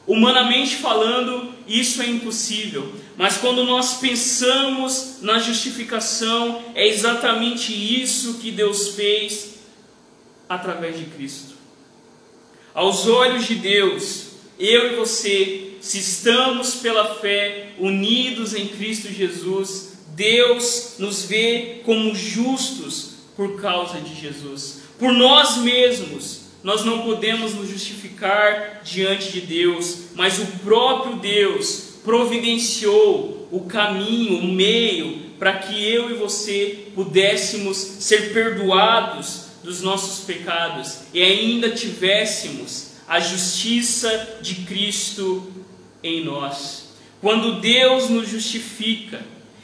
Humanamente 0.07 0.77
falando, 0.77 1.53
isso 1.67 2.01
é 2.01 2.07
impossível, 2.07 2.95
mas 3.17 3.39
quando 3.39 3.65
nós 3.65 3.95
pensamos 3.95 5.19
na 5.21 5.41
justificação, 5.41 6.63
é 6.77 6.87
exatamente 6.87 7.73
isso 7.73 8.35
que 8.35 8.53
Deus 8.53 8.91
fez 8.91 9.57
através 10.49 10.97
de 10.97 11.07
Cristo. 11.07 11.55
Aos 12.73 13.09
olhos 13.09 13.47
de 13.47 13.57
Deus, 13.57 14.27
eu 14.61 14.93
e 14.93 14.97
você, 14.97 15.73
se 15.81 15.99
estamos 15.99 16.77
pela 16.77 17.17
fé 17.17 17.73
unidos 17.81 18.55
em 18.55 18.69
Cristo 18.69 19.13
Jesus, 19.13 19.95
Deus 20.15 20.95
nos 20.99 21.25
vê 21.25 21.81
como 21.85 22.15
justos 22.15 23.16
por 23.37 23.61
causa 23.61 24.01
de 24.01 24.19
Jesus. 24.19 24.83
Por 24.99 25.13
nós 25.13 25.59
mesmos, 25.59 26.47
nós 26.63 26.85
não 26.85 27.03
podemos 27.03 27.55
nos 27.55 27.69
justificar 27.69 28.81
diante 28.83 29.31
de 29.31 29.43
Deus, 29.43 30.07
mas 30.15 30.39
o 30.39 30.47
próprio 30.65 31.17
Deus 31.17 31.97
providenciou 32.03 33.49
o 33.51 33.61
caminho, 33.61 34.39
o 34.39 34.45
meio, 34.47 35.27
para 35.39 35.59
que 35.59 35.85
eu 35.85 36.11
e 36.11 36.15
você 36.15 36.89
pudéssemos 36.95 37.77
ser 37.77 38.33
perdoados 38.33 39.47
dos 39.63 39.83
nossos 39.83 40.25
pecados 40.25 41.01
e 41.13 41.23
ainda 41.23 41.71
tivéssemos 41.71 42.93
a 43.07 43.21
justiça 43.21 44.39
de 44.41 44.55
Cristo 44.65 45.53
em 46.03 46.25
nós. 46.25 46.87
Quando 47.21 47.61
Deus 47.61 48.09
nos 48.09 48.29
justifica, 48.29 49.21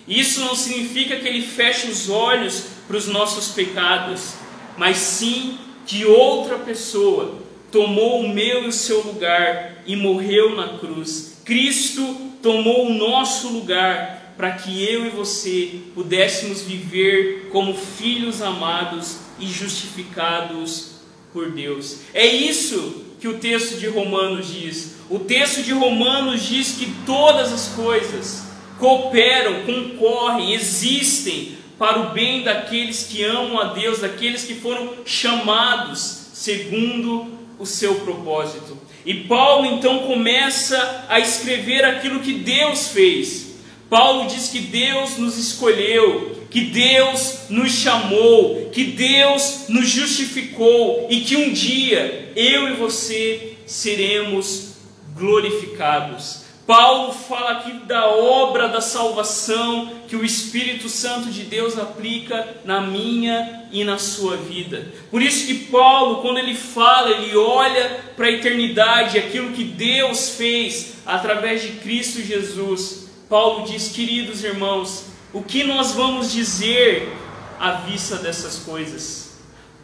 isso 0.07 0.41
não 0.41 0.55
significa 0.55 1.17
que 1.17 1.29
Ele 1.29 1.43
feche 1.43 1.87
os 1.87 2.09
olhos 2.09 2.65
para 2.93 2.99
os 2.99 3.07
nossos 3.07 3.49
pecados, 3.55 4.35
mas 4.77 4.99
sim 4.99 5.57
que 5.87 6.05
outra 6.05 6.59
pessoa 6.59 7.39
tomou 7.71 8.21
o 8.21 8.29
meu 8.29 8.65
e 8.65 8.69
o 8.69 8.73
seu 8.73 9.01
lugar 9.01 9.83
e 9.87 9.97
morreu 9.97 10.55
na 10.55 10.77
cruz. 10.77 11.41
Cristo 11.43 12.03
tomou 12.43 12.89
o 12.89 12.93
nosso 12.93 13.49
lugar 13.49 14.35
para 14.37 14.53
que 14.53 14.85
eu 14.85 15.07
e 15.07 15.09
você 15.09 15.81
pudéssemos 15.95 16.61
viver 16.61 17.49
como 17.51 17.73
filhos 17.73 18.43
amados 18.43 19.21
e 19.41 19.47
justificados 19.47 20.97
por 21.33 21.51
Deus. 21.51 22.01
É 22.13 22.27
isso 22.27 23.07
que 23.19 23.27
o 23.27 23.39
texto 23.39 23.79
de 23.79 23.87
Romanos 23.87 24.53
diz. 24.53 24.97
O 25.09 25.19
texto 25.19 25.63
de 25.63 25.73
Romanos 25.73 26.43
diz 26.43 26.73
que 26.73 26.93
todas 27.07 27.55
as 27.55 27.69
coisas 27.69 28.49
cooperam, 28.79 29.63
concorrem, 29.63 30.53
existem 30.53 31.62
para 31.83 31.99
o 31.99 32.11
bem 32.11 32.45
daqueles 32.45 33.09
que 33.11 33.25
amam 33.25 33.59
a 33.59 33.73
Deus, 33.73 33.99
daqueles 33.99 34.45
que 34.45 34.55
foram 34.55 34.99
chamados 35.05 36.29
segundo 36.33 37.27
o 37.59 37.67
seu 37.67 37.97
propósito. 37.97 38.79
E 39.05 39.13
Paulo 39.25 39.67
então 39.67 39.99
começa 40.07 41.07
a 41.09 41.19
escrever 41.19 41.85
aquilo 41.85 42.21
que 42.21 42.35
Deus 42.35 42.87
fez. 42.87 43.57
Paulo 43.91 44.29
diz 44.29 44.47
que 44.47 44.61
Deus 44.61 45.17
nos 45.17 45.37
escolheu, 45.37 46.47
que 46.49 46.61
Deus 46.67 47.49
nos 47.51 47.73
chamou, 47.73 48.71
que 48.71 48.85
Deus 48.85 49.65
nos 49.69 49.89
justificou 49.89 51.09
e 51.11 51.23
que 51.23 51.37
um 51.37 51.53
dia 51.53 52.31
eu 52.37 52.69
e 52.69 52.75
você 52.75 53.57
seremos 53.67 54.75
glorificados. 55.17 56.42
Paulo 56.73 57.13
fala 57.13 57.51
aqui 57.51 57.71
da 57.85 58.09
obra 58.09 58.67
da 58.67 58.81
salvação 58.81 59.93
que 60.09 60.17
o 60.17 60.25
Espírito 60.25 60.89
Santo 60.89 61.29
de 61.29 61.43
Deus 61.43 61.79
aplica 61.79 62.49
na 62.65 62.81
minha 62.81 63.67
e 63.71 63.85
na 63.85 63.99
sua 63.99 64.39
vida. 64.39 64.91
Por 65.11 65.21
isso 65.21 65.47
que 65.47 65.67
Paulo, 65.67 66.23
quando 66.23 66.39
ele 66.39 66.55
fala, 66.55 67.11
ele 67.11 67.37
olha 67.37 68.01
para 68.17 68.29
a 68.29 68.31
eternidade, 68.31 69.19
aquilo 69.19 69.53
que 69.53 69.65
Deus 69.65 70.31
fez 70.31 70.95
através 71.05 71.61
de 71.61 71.73
Cristo 71.73 72.23
Jesus. 72.23 73.11
Paulo 73.29 73.67
diz: 73.67 73.89
"Queridos 73.89 74.43
irmãos, 74.43 75.09
o 75.31 75.43
que 75.43 75.65
nós 75.65 75.93
vamos 75.93 76.33
dizer 76.33 77.15
à 77.61 77.73
vista 77.73 78.17
dessas 78.17 78.61
coisas?" 78.61 79.33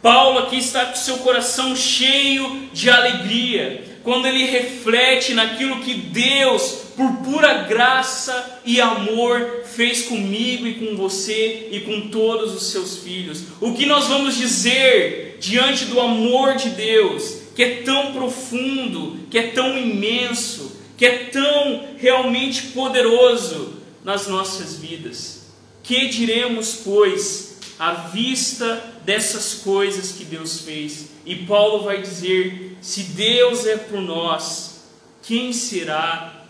Paulo 0.01 0.39
aqui 0.39 0.57
está 0.57 0.87
com 0.87 0.95
seu 0.95 1.19
coração 1.19 1.75
cheio 1.75 2.67
de 2.73 2.89
alegria, 2.89 3.83
quando 4.03 4.25
ele 4.27 4.45
reflete 4.45 5.33
naquilo 5.33 5.81
que 5.81 5.93
Deus, 5.93 6.83
por 6.95 7.11
pura 7.17 7.63
graça 7.63 8.61
e 8.65 8.79
amor, 8.79 9.63
fez 9.65 10.03
comigo 10.03 10.67
e 10.67 10.75
com 10.75 10.95
você 10.95 11.69
e 11.71 11.81
com 11.81 12.09
todos 12.09 12.53
os 12.53 12.71
seus 12.71 12.97
filhos. 12.97 13.43
O 13.59 13.73
que 13.73 13.85
nós 13.85 14.07
vamos 14.07 14.35
dizer 14.37 15.37
diante 15.39 15.85
do 15.85 15.99
amor 15.99 16.55
de 16.55 16.69
Deus, 16.69 17.39
que 17.55 17.63
é 17.63 17.81
tão 17.83 18.13
profundo, 18.13 19.19
que 19.29 19.37
é 19.37 19.47
tão 19.47 19.77
imenso, 19.77 20.77
que 20.97 21.05
é 21.05 21.25
tão 21.25 21.87
realmente 21.97 22.67
poderoso 22.67 23.73
nas 24.03 24.27
nossas 24.27 24.77
vidas? 24.77 25.47
Que 25.83 26.07
diremos, 26.07 26.81
pois, 26.83 27.57
à 27.77 27.93
vista 27.93 28.83
dessas 29.05 29.55
coisas 29.55 30.11
que 30.11 30.25
Deus 30.25 30.61
fez? 30.61 31.07
E 31.25 31.35
Paulo 31.35 31.83
vai 31.83 32.01
dizer 32.01 32.77
se 32.81 33.03
Deus 33.03 33.65
é 33.65 33.77
por 33.77 34.01
nós, 34.01 34.83
quem 35.21 35.51
será 35.51 36.45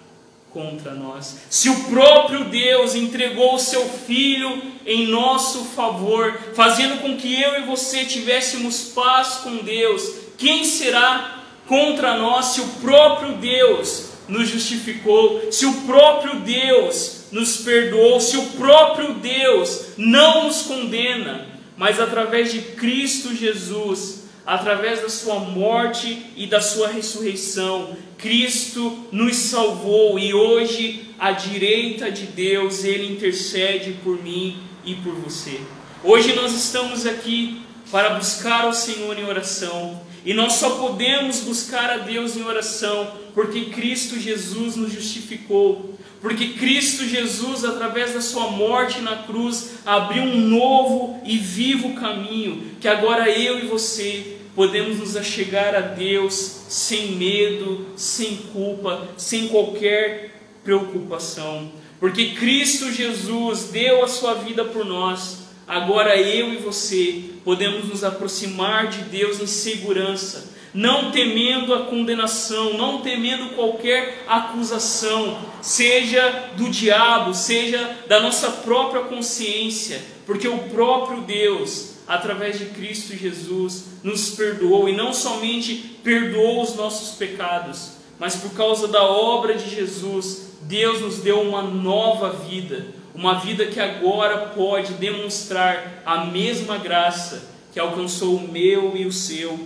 contra 0.51 0.93
nós? 0.93 1.37
Se 1.49 1.69
o 1.69 1.83
próprio 1.85 2.45
Deus 2.45 2.95
entregou 2.95 3.55
o 3.55 3.59
seu 3.59 3.87
Filho 3.87 4.61
em 4.85 5.07
nosso 5.07 5.65
favor, 5.65 6.39
fazendo 6.53 7.01
com 7.01 7.17
que 7.17 7.41
eu 7.41 7.61
e 7.61 7.65
você 7.65 8.05
tivéssemos 8.05 8.91
paz 8.95 9.39
com 9.43 9.57
Deus, 9.57 10.13
quem 10.37 10.63
será 10.63 11.43
contra 11.67 12.17
nós 12.17 12.47
se 12.47 12.61
o 12.61 12.67
próprio 12.81 13.33
Deus 13.33 14.09
nos 14.27 14.49
justificou, 14.49 15.51
se 15.51 15.65
o 15.65 15.81
próprio 15.81 16.39
Deus 16.39 17.25
nos 17.31 17.57
perdoou, 17.57 18.19
se 18.19 18.37
o 18.37 18.45
próprio 18.51 19.15
Deus 19.15 19.89
não 19.97 20.45
nos 20.45 20.63
condena, 20.63 21.47
mas 21.77 21.99
através 21.99 22.51
de 22.51 22.61
Cristo 22.61 23.35
Jesus 23.35 24.18
através 24.45 25.01
da 25.01 25.09
sua 25.09 25.39
morte 25.39 26.25
e 26.35 26.47
da 26.47 26.61
sua 26.61 26.87
ressurreição, 26.87 27.95
Cristo 28.17 29.07
nos 29.11 29.35
salvou 29.35 30.17
e 30.19 30.33
hoje, 30.33 31.13
à 31.19 31.31
direita 31.31 32.11
de 32.11 32.25
Deus, 32.25 32.83
Ele 32.83 33.13
intercede 33.13 33.97
por 34.03 34.21
mim 34.21 34.61
e 34.83 34.95
por 34.95 35.13
você. 35.15 35.59
Hoje 36.03 36.33
nós 36.33 36.53
estamos 36.53 37.05
aqui 37.05 37.61
para 37.91 38.11
buscar 38.11 38.67
o 38.67 38.73
Senhor 38.73 39.17
em 39.17 39.25
oração. 39.25 40.01
E 40.25 40.33
nós 40.33 40.53
só 40.53 40.71
podemos 40.71 41.39
buscar 41.41 41.89
a 41.89 41.97
Deus 41.97 42.35
em 42.35 42.43
oração 42.43 43.11
porque 43.39 43.67
Cristo 43.67 44.19
Jesus 44.19 44.75
nos 44.75 44.91
justificou. 44.91 45.97
Porque 46.19 46.49
Cristo 46.55 47.05
Jesus, 47.05 47.63
através 47.63 48.13
da 48.13 48.19
sua 48.19 48.51
morte 48.51 48.99
na 48.99 49.15
cruz, 49.23 49.75
abriu 49.85 50.23
um 50.23 50.41
novo 50.41 51.21
e 51.23 51.37
vivo 51.37 51.93
caminho 51.93 52.71
que 52.81 52.87
agora 52.89 53.29
eu 53.29 53.57
e 53.59 53.67
você 53.67 54.39
podemos 54.53 54.97
nos 54.97 55.15
achegar 55.15 55.73
a 55.73 55.79
Deus 55.79 56.33
sem 56.67 57.13
medo, 57.13 57.85
sem 57.95 58.35
culpa, 58.51 59.07
sem 59.15 59.47
qualquer 59.47 60.41
preocupação. 60.61 61.71
Porque 61.97 62.31
Cristo 62.31 62.91
Jesus 62.91 63.69
deu 63.71 64.03
a 64.03 64.09
sua 64.09 64.33
vida 64.33 64.65
por 64.65 64.83
nós. 64.83 65.43
Agora 65.65 66.17
eu 66.17 66.53
e 66.53 66.57
você 66.57 67.23
podemos 67.45 67.87
nos 67.87 68.03
aproximar 68.03 68.87
de 68.87 69.03
Deus 69.03 69.39
em 69.39 69.47
segurança, 69.47 70.58
não 70.73 71.11
temendo 71.11 71.73
a 71.73 71.85
condenação, 71.85 72.77
não 72.77 73.01
temendo 73.01 73.55
qualquer 73.55 74.23
acusação, 74.27 75.39
seja 75.61 76.51
do 76.55 76.69
diabo, 76.69 77.33
seja 77.33 77.97
da 78.07 78.19
nossa 78.19 78.49
própria 78.51 79.03
consciência, 79.03 80.01
porque 80.25 80.47
o 80.47 80.59
próprio 80.69 81.21
Deus, 81.21 81.95
através 82.07 82.59
de 82.59 82.65
Cristo 82.65 83.15
Jesus, 83.15 83.85
nos 84.03 84.29
perdoou 84.31 84.87
e 84.87 84.95
não 84.95 85.13
somente 85.13 85.97
perdoou 86.03 86.61
os 86.61 86.75
nossos 86.75 87.15
pecados, 87.17 87.93
mas 88.19 88.35
por 88.35 88.51
causa 88.53 88.87
da 88.87 89.03
obra 89.03 89.55
de 89.55 89.69
Jesus, 89.69 90.49
Deus 90.61 91.01
nos 91.01 91.17
deu 91.17 91.41
uma 91.41 91.63
nova 91.63 92.31
vida, 92.31 92.87
uma 93.15 93.39
vida 93.39 93.65
que 93.65 93.79
agora 93.79 94.49
pode 94.55 94.93
demonstrar 94.93 96.03
a 96.05 96.25
mesma 96.25 96.77
graça 96.77 97.49
que 97.71 97.79
alcançou 97.79 98.35
o 98.35 98.47
meu 98.47 98.95
e 98.95 99.05
o 99.05 99.11
seu 99.11 99.59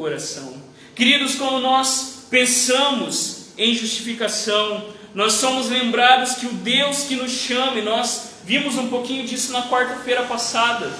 coração. 0.00 0.54
Queridos, 0.94 1.34
quando 1.34 1.60
nós 1.60 2.24
pensamos 2.30 3.48
em 3.58 3.74
justificação, 3.74 4.86
nós 5.14 5.34
somos 5.34 5.68
lembrados 5.68 6.36
que 6.36 6.46
o 6.46 6.52
Deus 6.54 7.02
que 7.02 7.16
nos 7.16 7.32
chama, 7.32 7.78
e 7.78 7.82
nós 7.82 8.30
vimos 8.46 8.78
um 8.78 8.88
pouquinho 8.88 9.26
disso 9.26 9.52
na 9.52 9.68
quarta-feira 9.68 10.22
passada, 10.22 10.90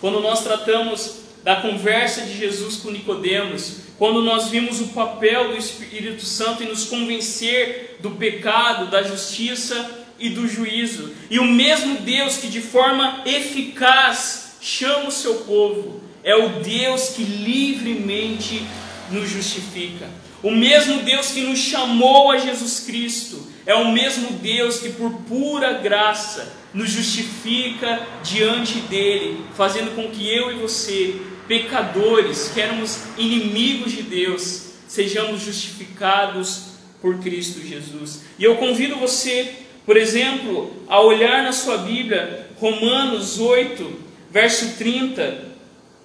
quando 0.00 0.18
nós 0.18 0.42
tratamos 0.42 1.22
da 1.44 1.56
conversa 1.56 2.22
de 2.22 2.36
Jesus 2.36 2.78
com 2.78 2.90
Nicodemos, 2.90 3.76
quando 3.98 4.20
nós 4.20 4.48
vimos 4.48 4.80
o 4.80 4.88
papel 4.88 5.52
do 5.52 5.56
Espírito 5.56 6.24
Santo 6.24 6.64
em 6.64 6.68
nos 6.68 6.86
convencer 6.86 7.98
do 8.00 8.10
pecado, 8.10 8.90
da 8.90 9.04
justiça 9.04 10.04
e 10.18 10.30
do 10.30 10.48
juízo. 10.48 11.12
E 11.30 11.38
o 11.38 11.44
mesmo 11.44 11.98
Deus 11.98 12.36
que 12.36 12.48
de 12.48 12.60
forma 12.60 13.22
eficaz 13.24 14.56
chama 14.60 15.06
o 15.06 15.12
seu 15.12 15.34
povo, 15.44 16.01
é 16.24 16.34
o 16.36 16.60
Deus 16.60 17.10
que 17.10 17.22
livremente 17.22 18.64
nos 19.10 19.28
justifica. 19.28 20.08
O 20.42 20.50
mesmo 20.50 21.02
Deus 21.02 21.30
que 21.30 21.42
nos 21.42 21.58
chamou 21.58 22.30
a 22.32 22.38
Jesus 22.38 22.80
Cristo, 22.80 23.46
é 23.64 23.74
o 23.74 23.92
mesmo 23.92 24.32
Deus 24.38 24.80
que 24.80 24.90
por 24.90 25.12
pura 25.28 25.74
graça 25.74 26.52
nos 26.74 26.90
justifica 26.90 28.00
diante 28.24 28.78
dele, 28.80 29.44
fazendo 29.54 29.94
com 29.94 30.10
que 30.10 30.28
eu 30.28 30.50
e 30.50 30.58
você 30.58 31.16
pecadores, 31.46 32.50
que 32.52 32.60
éramos 32.60 33.00
inimigos 33.16 33.92
de 33.92 34.02
Deus, 34.02 34.72
sejamos 34.88 35.42
justificados 35.42 36.72
por 37.00 37.18
Cristo 37.18 37.60
Jesus. 37.60 38.22
E 38.38 38.44
eu 38.44 38.56
convido 38.56 38.96
você, 38.96 39.52
por 39.84 39.96
exemplo, 39.96 40.72
a 40.88 41.00
olhar 41.00 41.42
na 41.42 41.52
sua 41.52 41.78
Bíblia, 41.78 42.48
Romanos 42.58 43.38
8, 43.38 43.92
verso 44.30 44.76
30, 44.78 45.51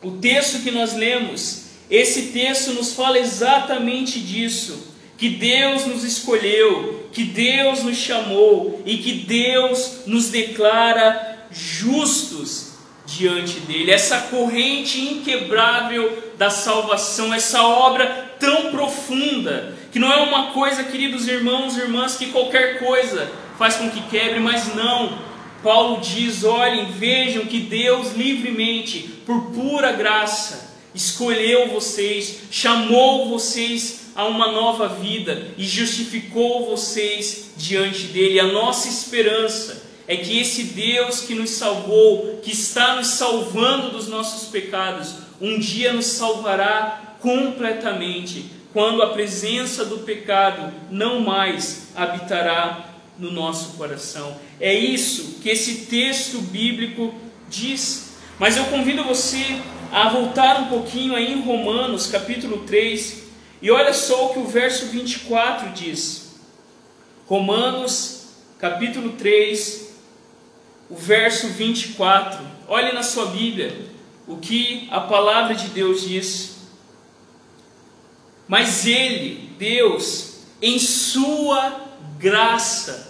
o 0.01 0.11
texto 0.11 0.63
que 0.63 0.71
nós 0.71 0.93
lemos. 0.93 1.65
Esse 1.89 2.33
texto 2.33 2.73
nos 2.73 2.93
fala 2.93 3.17
exatamente 3.17 4.19
disso, 4.19 4.93
que 5.17 5.29
Deus 5.29 5.85
nos 5.85 6.03
escolheu, 6.03 7.07
que 7.11 7.23
Deus 7.23 7.83
nos 7.83 7.97
chamou 7.97 8.81
e 8.85 8.97
que 8.97 9.13
Deus 9.13 10.01
nos 10.05 10.29
declara 10.29 11.47
justos 11.49 12.73
diante 13.05 13.61
dele, 13.61 13.89
essa 13.89 14.19
corrente 14.23 14.99
inquebrável 14.99 16.23
da 16.37 16.49
salvação, 16.49 17.33
essa 17.33 17.63
obra 17.63 18.35
tão 18.37 18.69
profunda, 18.69 19.75
que 19.91 19.97
não 19.97 20.11
é 20.11 20.17
uma 20.17 20.51
coisa, 20.51 20.83
queridos 20.83 21.25
irmãos 21.27 21.77
e 21.77 21.79
irmãs, 21.79 22.17
que 22.17 22.27
qualquer 22.27 22.79
coisa 22.79 23.31
faz 23.57 23.75
com 23.77 23.89
que 23.89 24.01
quebre, 24.09 24.39
mas 24.39 24.75
não. 24.75 25.17
Paulo 25.63 26.01
diz: 26.01 26.43
olhem, 26.43 26.91
vejam 26.91 27.45
que 27.45 27.59
Deus 27.59 28.13
livremente, 28.13 28.99
por 29.25 29.51
pura 29.51 29.91
graça, 29.91 30.75
escolheu 30.93 31.69
vocês, 31.69 32.43
chamou 32.51 33.29
vocês 33.29 34.07
a 34.15 34.25
uma 34.25 34.51
nova 34.51 34.87
vida 34.87 35.49
e 35.57 35.63
justificou 35.63 36.65
vocês 36.65 37.51
diante 37.55 38.07
dele. 38.07 38.39
A 38.39 38.47
nossa 38.47 38.87
esperança 38.87 39.83
é 40.07 40.15
que 40.15 40.39
esse 40.39 40.63
Deus 40.63 41.21
que 41.21 41.35
nos 41.35 41.51
salvou, 41.51 42.39
que 42.41 42.51
está 42.51 42.95
nos 42.95 43.07
salvando 43.07 43.91
dos 43.91 44.07
nossos 44.07 44.49
pecados, 44.49 45.15
um 45.39 45.59
dia 45.59 45.93
nos 45.93 46.07
salvará 46.07 47.15
completamente, 47.19 48.45
quando 48.73 49.01
a 49.01 49.09
presença 49.09 49.85
do 49.85 49.99
pecado 49.99 50.73
não 50.89 51.19
mais 51.19 51.89
habitará 51.95 52.96
no 53.19 53.31
nosso 53.31 53.77
coração. 53.77 54.37
É 54.59 54.73
isso 54.73 55.39
que 55.41 55.49
esse 55.49 55.85
texto 55.85 56.39
bíblico 56.39 57.13
diz. 57.49 58.13
Mas 58.39 58.57
eu 58.57 58.65
convido 58.65 59.03
você 59.03 59.43
a 59.91 60.09
voltar 60.09 60.61
um 60.61 60.67
pouquinho 60.67 61.15
aí 61.15 61.33
em 61.33 61.41
Romanos, 61.41 62.07
capítulo 62.07 62.59
3, 62.65 63.23
e 63.61 63.71
olha 63.71 63.93
só 63.93 64.27
o 64.27 64.33
que 64.33 64.39
o 64.39 64.47
verso 64.47 64.87
24 64.87 65.71
diz. 65.71 66.35
Romanos, 67.25 68.27
capítulo 68.59 69.13
3, 69.13 69.89
o 70.89 70.95
verso 70.95 71.47
24. 71.49 72.45
Olhe 72.67 72.91
na 72.91 73.03
sua 73.03 73.27
Bíblia 73.27 73.87
o 74.27 74.37
que 74.37 74.87
a 74.91 74.99
palavra 74.99 75.55
de 75.55 75.69
Deus 75.69 76.01
diz. 76.01 76.57
Mas 78.47 78.85
Ele, 78.85 79.51
Deus, 79.57 80.35
em 80.61 80.79
Sua 80.79 81.81
graça, 82.17 83.06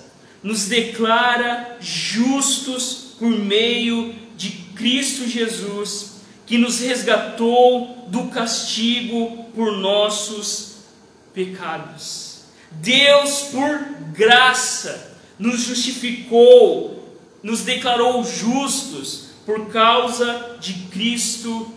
nos 0.48 0.66
declara 0.66 1.78
justos 1.80 3.16
por 3.20 3.30
meio 3.30 4.16
de 4.36 4.52
Cristo 4.76 5.28
Jesus, 5.28 6.22
que 6.46 6.58
nos 6.58 6.80
resgatou 6.80 8.08
do 8.08 8.28
castigo 8.28 9.46
por 9.54 9.74
nossos 9.78 10.78
pecados. 11.34 12.44
Deus, 12.72 13.50
por 13.52 13.80
graça, 14.14 15.18
nos 15.38 15.62
justificou 15.62 16.98
nos 17.48 17.62
declarou 17.62 18.24
justos 18.24 19.30
por 19.46 19.68
causa 19.68 20.58
de 20.60 20.74
Cristo 20.92 21.72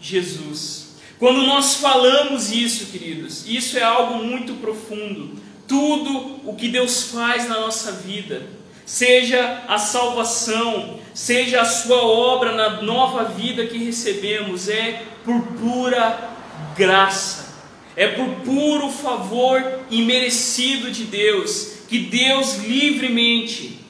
Jesus. 0.00 0.86
Quando 1.18 1.42
nós 1.42 1.74
falamos 1.76 2.52
isso, 2.52 2.86
queridos, 2.86 3.44
isso 3.48 3.78
é 3.78 3.82
algo 3.82 4.22
muito 4.22 4.54
profundo. 4.54 5.36
Tudo 5.66 6.40
o 6.44 6.54
que 6.54 6.68
Deus 6.68 7.04
faz 7.04 7.48
na 7.48 7.60
nossa 7.60 7.92
vida, 7.92 8.42
seja 8.84 9.64
a 9.66 9.78
salvação, 9.78 11.00
seja 11.12 11.62
a 11.62 11.64
sua 11.64 12.02
obra 12.02 12.52
na 12.52 12.82
nova 12.82 13.24
vida 13.24 13.66
que 13.66 13.78
recebemos, 13.78 14.68
é 14.68 15.02
por 15.24 15.42
pura 15.58 16.30
graça, 16.76 17.54
é 17.96 18.08
por 18.08 18.28
puro 18.44 18.90
favor 18.90 19.80
imerecido 19.90 20.90
de 20.90 21.04
Deus, 21.04 21.78
que 21.88 21.98
Deus 21.98 22.56
livremente 22.58 23.86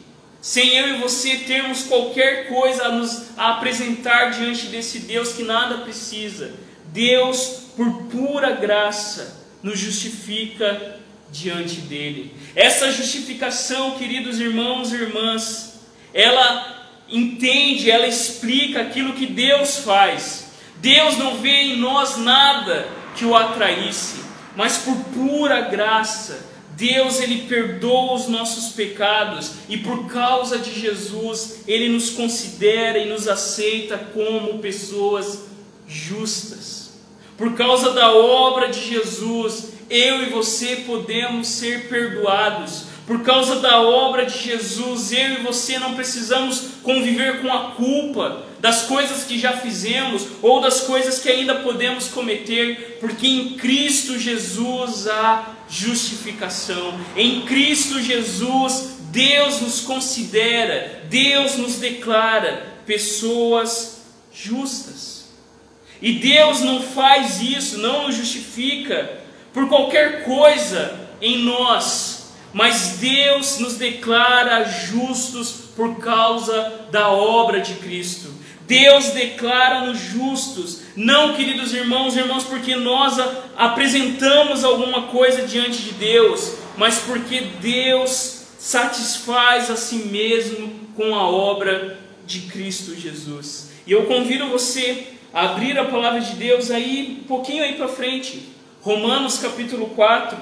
sem 0.46 0.76
eu 0.76 0.94
e 0.94 0.98
você 1.00 1.38
termos 1.38 1.82
qualquer 1.82 2.46
coisa 2.48 2.84
a 2.84 2.92
nos 2.92 3.36
a 3.36 3.54
apresentar 3.54 4.30
diante 4.30 4.66
desse 4.66 5.00
Deus 5.00 5.32
que 5.32 5.42
nada 5.42 5.78
precisa. 5.78 6.54
Deus, 6.92 7.64
por 7.76 8.04
pura 8.04 8.52
graça, 8.52 9.44
nos 9.60 9.76
justifica 9.76 11.00
diante 11.30 11.80
dele. 11.82 12.32
Essa 12.54 12.90
justificação, 12.92 13.98
queridos 13.98 14.40
irmãos 14.40 14.92
e 14.92 14.96
irmãs, 14.96 15.80
ela 16.12 16.76
entende, 17.08 17.90
ela 17.90 18.06
explica 18.06 18.80
aquilo 18.80 19.12
que 19.12 19.26
Deus 19.26 19.78
faz. 19.78 20.46
Deus 20.76 21.16
não 21.16 21.36
vê 21.38 21.62
em 21.62 21.76
nós 21.76 22.16
nada 22.16 22.88
que 23.16 23.24
o 23.24 23.34
atraísse, 23.34 24.20
mas 24.54 24.78
por 24.78 24.96
pura 25.14 25.62
graça, 25.62 26.46
Deus 26.76 27.20
ele 27.20 27.46
perdoa 27.48 28.14
os 28.14 28.28
nossos 28.28 28.74
pecados 28.74 29.52
e 29.68 29.78
por 29.78 30.06
causa 30.08 30.58
de 30.58 30.78
Jesus 30.78 31.64
ele 31.66 31.88
nos 31.88 32.10
considera 32.10 32.98
e 32.98 33.08
nos 33.08 33.26
aceita 33.26 33.96
como 34.12 34.58
pessoas 34.58 35.46
justas. 35.88 36.90
Por 37.36 37.54
causa 37.54 37.92
da 37.92 38.12
obra 38.12 38.68
de 38.68 38.88
Jesus, 38.88 39.72
eu 39.88 40.22
e 40.22 40.30
você 40.30 40.76
podemos 40.86 41.48
ser 41.48 41.88
perdoados. 41.88 42.86
Por 43.06 43.22
causa 43.22 43.60
da 43.60 43.80
obra 43.80 44.26
de 44.26 44.36
Jesus, 44.36 45.12
eu 45.12 45.34
e 45.34 45.42
você 45.42 45.78
não 45.78 45.94
precisamos 45.94 46.70
conviver 46.82 47.40
com 47.40 47.52
a 47.52 47.70
culpa 47.70 48.44
das 48.58 48.82
coisas 48.82 49.22
que 49.22 49.38
já 49.38 49.52
fizemos 49.52 50.26
ou 50.42 50.60
das 50.60 50.80
coisas 50.80 51.20
que 51.20 51.28
ainda 51.28 51.56
podemos 51.56 52.08
cometer, 52.08 52.98
porque 53.00 53.28
em 53.28 53.50
Cristo 53.50 54.18
Jesus 54.18 55.06
há 55.06 55.54
justificação. 55.68 56.98
Em 57.16 57.42
Cristo 57.42 58.02
Jesus, 58.02 58.96
Deus 59.12 59.60
nos 59.60 59.80
considera, 59.82 61.04
Deus 61.08 61.56
nos 61.56 61.76
declara 61.76 62.74
pessoas 62.84 64.02
justas. 64.32 65.26
E 66.02 66.12
Deus 66.14 66.60
não 66.60 66.82
faz 66.82 67.40
isso, 67.40 67.78
não 67.78 68.08
nos 68.08 68.16
justifica 68.16 69.25
por 69.56 69.68
qualquer 69.70 70.22
coisa 70.22 71.08
em 71.18 71.38
nós 71.38 72.16
mas 72.56 72.96
Deus 72.98 73.58
nos 73.58 73.74
declara 73.74 74.64
justos 74.64 75.50
por 75.76 75.98
causa 75.98 76.86
da 76.90 77.10
obra 77.10 77.60
de 77.60 77.74
Cristo. 77.74 78.32
Deus 78.66 79.10
declara-nos 79.10 79.98
justos, 79.98 80.80
não, 80.96 81.34
queridos 81.34 81.74
irmãos 81.74 82.16
e 82.16 82.20
irmãos, 82.20 82.44
porque 82.44 82.74
nós 82.74 83.18
apresentamos 83.58 84.64
alguma 84.64 85.08
coisa 85.08 85.46
diante 85.46 85.82
de 85.82 85.92
Deus, 85.92 86.54
mas 86.78 87.00
porque 87.00 87.42
Deus 87.60 88.46
satisfaz 88.58 89.70
a 89.70 89.76
si 89.76 89.96
mesmo 90.06 90.72
com 90.96 91.14
a 91.14 91.28
obra 91.28 91.98
de 92.24 92.40
Cristo 92.40 92.94
Jesus. 92.94 93.68
E 93.86 93.92
eu 93.92 94.06
convido 94.06 94.48
você 94.48 95.08
a 95.30 95.50
abrir 95.50 95.78
a 95.78 95.84
palavra 95.84 96.22
de 96.22 96.36
Deus 96.36 96.70
aí, 96.70 97.20
um 97.22 97.28
pouquinho 97.28 97.62
aí 97.62 97.74
para 97.74 97.86
frente, 97.86 98.55
Romanos 98.86 99.38
capítulo 99.38 99.88
4, 99.96 100.38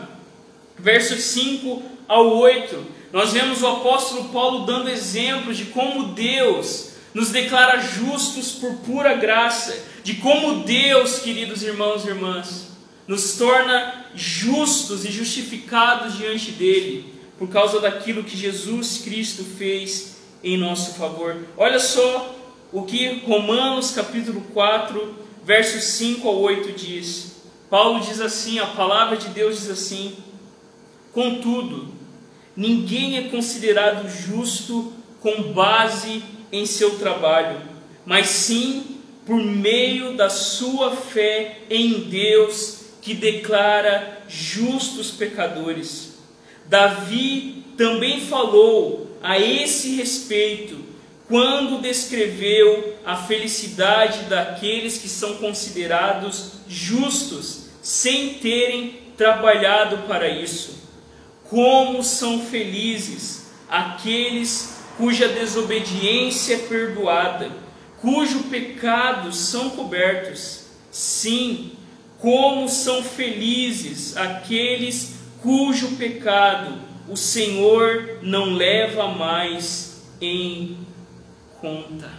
versos 0.79 1.25
5 1.25 1.83
ao 2.07 2.37
8, 2.37 2.77
nós 3.11 3.33
vemos 3.33 3.63
o 3.63 3.67
apóstolo 3.67 4.29
Paulo 4.29 4.67
dando 4.67 4.91
exemplos 4.91 5.57
de 5.57 5.65
como 5.65 6.09
Deus 6.09 6.91
nos 7.15 7.31
declara 7.31 7.81
justos 7.81 8.53
por 8.53 8.75
pura 8.81 9.15
graça, 9.15 9.75
de 10.03 10.17
como 10.17 10.63
Deus, 10.63 11.21
queridos 11.21 11.63
irmãos 11.63 12.05
e 12.05 12.09
irmãs, 12.09 12.67
nos 13.09 13.39
torna 13.39 14.09
justos 14.15 15.07
e 15.07 15.11
justificados 15.11 16.19
diante 16.19 16.51
dele, 16.51 17.15
por 17.39 17.49
causa 17.49 17.81
daquilo 17.81 18.25
que 18.25 18.37
Jesus 18.37 18.99
Cristo 18.99 19.43
fez 19.43 20.19
em 20.43 20.59
nosso 20.59 20.99
favor. 20.99 21.35
Olha 21.57 21.81
só 21.81 22.37
o 22.71 22.83
que 22.83 23.23
Romanos 23.27 23.93
capítulo 23.93 24.43
4, 24.53 25.15
versos 25.43 25.85
5 25.85 26.29
ao 26.29 26.43
8 26.43 26.73
diz. 26.73 27.34
Paulo 27.71 28.01
diz 28.01 28.21
assim, 28.21 28.59
a 28.59 28.67
palavra 28.67 29.17
de 29.17 29.29
Deus 29.29 29.61
diz 29.61 29.71
assim: 29.71 30.17
Contudo, 31.13 31.95
ninguém 32.57 33.19
é 33.19 33.29
considerado 33.29 34.09
justo 34.09 34.93
com 35.21 35.53
base 35.53 36.23
em 36.53 36.67
seu 36.67 36.99
trabalho, 36.99 37.61
mas 38.05 38.29
sim 38.29 38.99
por 39.25 39.43
meio 39.43 40.17
da 40.17 40.29
sua 40.29 40.95
fé 40.95 41.61
em 41.71 42.01
Deus, 42.01 42.81
que 43.01 43.15
declara 43.15 44.23
justos 44.29 45.11
pecadores. 45.11 46.19
Davi 46.67 47.65
também 47.77 48.21
falou 48.21 49.19
a 49.23 49.39
esse 49.39 49.97
respeito 49.97 50.85
quando 51.29 51.81
descreveu 51.81 52.97
a 53.05 53.17
felicidade 53.17 54.25
daqueles 54.25 54.99
que 54.99 55.09
são 55.09 55.37
considerados 55.37 56.54
justos 56.69 57.67
sem 57.83 58.35
terem 58.35 59.01
trabalhado 59.17 60.07
para 60.09 60.29
isso. 60.29 60.83
Como 61.49 62.03
são 62.03 62.41
felizes 62.41 63.47
aqueles 63.69 64.75
cuja 64.97 65.29
desobediência 65.29 66.55
é 66.55 66.59
perdoada, 66.59 67.51
cujo 68.01 68.45
pecados 68.45 69.37
são 69.37 69.71
cobertos. 69.71 70.65
Sim, 70.91 71.73
como 72.19 72.69
são 72.69 73.03
felizes 73.03 74.17
aqueles 74.17 75.17
cujo 75.43 75.97
pecado 75.97 76.81
o 77.09 77.17
Senhor 77.17 78.19
não 78.23 78.55
leva 78.55 79.09
mais 79.09 80.03
em 80.21 80.79
conta. 81.61 82.11